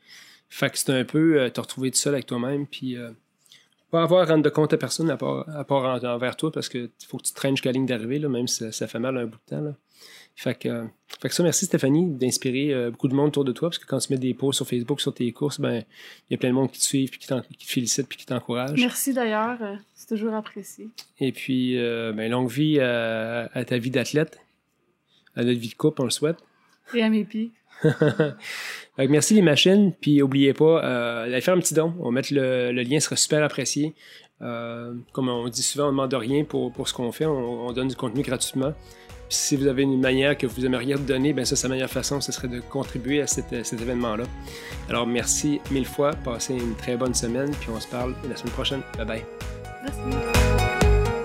Fait 0.49 0.71
que 0.71 0.79
c'est 0.79 0.91
un 0.93 1.05
peu 1.05 1.41
euh, 1.41 1.51
te 1.51 1.61
retrouver 1.61 1.91
tout 1.91 1.97
seul 1.99 2.15
avec 2.15 2.27
toi-même, 2.27 2.67
puis 2.67 2.97
euh, 2.97 3.11
pas 3.91 4.03
avoir 4.03 4.23
à 4.23 4.33
rendre 4.33 4.43
de 4.45 4.51
compte 4.51 4.73
à 4.73 4.77
personne 4.77 5.11
à 5.11 5.17
part, 5.17 5.49
à 5.49 5.65
part 5.65 5.85
en- 5.85 6.05
envers 6.07 6.37
toi, 6.37 6.53
parce 6.53 6.69
que 6.69 6.91
faut 7.09 7.17
que 7.19 7.25
tu 7.25 7.33
traînes 7.33 7.57
jusqu'à 7.57 7.71
la 7.71 7.75
ligne 7.75 7.87
d'arrivée, 7.87 8.19
là, 8.19 8.29
même 8.29 8.47
si 8.47 8.59
ça, 8.59 8.73
ça 8.73 8.87
fait 8.87 8.99
mal 9.01 9.17
un 9.17 9.27
bout 9.27 9.39
de 9.51 9.57
temps. 9.57 9.61
Là. 9.63 9.75
Fait 10.37 10.57
que, 10.59 10.69
euh, 10.69 10.85
fait 11.21 11.29
que 11.29 11.35
ça, 11.35 11.43
merci 11.45 11.65
Stéphanie 11.67 12.11
d'inspirer 12.11 12.91
beaucoup 12.91 13.07
de 13.09 13.15
monde 13.15 13.29
autour 13.29 13.45
de 13.45 13.53
toi, 13.53 13.69
parce 13.71 13.79
que 13.79 13.87
quand 13.87 13.99
tu 13.99 14.13
mets 14.13 14.19
des 14.19 14.35
posts 14.35 14.57
sur 14.59 14.67
Facebook 14.67 15.01
sur 15.01 15.15
tes 15.15 15.31
courses, 15.33 15.61
ben 15.61 15.85
il 16.29 16.33
y 16.33 16.35
a 16.35 16.39
plein 16.39 16.49
de 16.51 16.55
monde 16.55 16.71
qui 16.73 16.79
te 16.81 16.85
suivent, 16.85 17.11
puis 17.11 17.19
qui, 17.21 17.27
qui 17.57 17.67
te 17.67 17.73
félicitent, 17.73 18.09
puis 18.09 18.19
qui 18.19 18.27
t'encouragent. 18.27 18.79
Merci 18.81 19.13
d'ailleurs, 19.13 19.59
c'est 19.95 20.09
toujours 20.09 20.35
apprécié. 20.35 20.89
Et 21.21 21.31
puis, 21.33 21.77
ben, 21.77 22.29
longue 22.31 22.51
vie 22.51 22.81
à, 22.81 23.49
à 23.55 23.65
ta 23.65 23.79
vie 23.79 23.91
d'athlète, 23.91 24.41
à 25.37 25.43
notre 25.45 25.59
vie 25.59 25.69
de 25.69 25.75
couple, 25.75 26.03
on 26.03 26.05
le 26.05 26.11
souhaite. 26.11 26.39
Et 26.95 27.03
à 27.03 27.09
mes 27.09 27.25
pieds. 27.25 27.51
Merci 28.99 29.35
les 29.35 29.43
machines, 29.43 29.93
puis 30.01 30.19
n'oubliez 30.19 30.55
pas, 30.55 30.85
euh, 30.85 31.25
d'aller 31.27 31.41
faire 31.41 31.55
un 31.55 31.61
petit 31.61 31.75
don. 31.75 31.95
On 32.01 32.07
va 32.07 32.11
mettre 32.11 32.33
le, 32.33 32.73
le 32.73 32.83
lien, 32.83 33.01
sera 33.01 33.17
super 33.17 33.43
apprécié. 33.43 33.95
Euh, 34.43 34.95
comme 35.13 35.29
on 35.29 35.49
dit 35.49 35.63
souvent, 35.63 35.85
on 35.85 35.93
ne 35.93 35.93
demande 35.93 36.15
rien 36.15 36.45
pour, 36.45 36.73
ce 36.87 36.93
qu'on 36.93 37.13
fait, 37.13 37.27
on, 37.27 37.67
on 37.67 37.73
donne 37.73 37.89
du 37.89 37.97
contenu 37.97 38.23
gratuitement. 38.23 38.73
Si 39.29 39.57
vous 39.57 39.67
avez 39.67 39.83
une 39.83 40.01
manière 40.01 40.37
que 40.37 40.47
vous 40.47 40.65
aimeriez 40.67 40.95
donner, 40.97 41.33
ben 41.33 41.45
ça, 41.45 41.57
la 41.67 41.75
meilleure 41.75 41.91
façon, 41.91 42.21
ce 42.21 42.31
serait 42.31 42.49
de 42.49 42.61
contribuer 42.61 43.23
à 43.23 43.27
cet, 43.27 43.53
événement-là. 43.53 44.25
Alors 44.89 45.07
merci 45.07 45.61
mille 45.71 45.87
fois, 45.87 46.13
passez 46.25 46.55
une 46.55 46.77
très 46.77 46.97
bonne 46.97 47.15
semaine, 47.15 47.51
puis 47.61 47.71
on 47.75 47.81
se 47.81 47.89
parle 47.89 48.15
la 48.29 48.37
semaine 48.37 48.53
prochaine. 48.53 48.83
Bye 48.97 49.07
bye. 49.07 50.64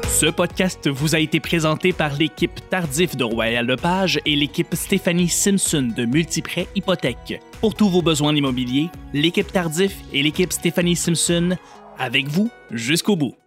Ce 0.09 0.25
podcast 0.25 0.89
vous 0.89 1.15
a 1.15 1.19
été 1.19 1.39
présenté 1.39 1.93
par 1.93 2.13
l'équipe 2.15 2.59
Tardif 2.69 3.15
de 3.15 3.23
Royal 3.23 3.65
Lepage 3.65 4.19
et 4.25 4.35
l'équipe 4.35 4.73
Stéphanie 4.73 5.29
Simpson 5.29 5.93
de 5.95 6.03
Multiprêt 6.03 6.67
Hypothèque. 6.75 7.39
Pour 7.61 7.75
tous 7.75 7.89
vos 7.89 8.01
besoins 8.01 8.35
immobiliers, 8.35 8.89
l'équipe 9.13 9.49
Tardif 9.49 9.95
et 10.11 10.23
l'équipe 10.23 10.51
Stéphanie 10.51 10.95
Simpson 10.95 11.55
avec 11.97 12.27
vous 12.27 12.49
jusqu'au 12.71 13.15
bout. 13.15 13.39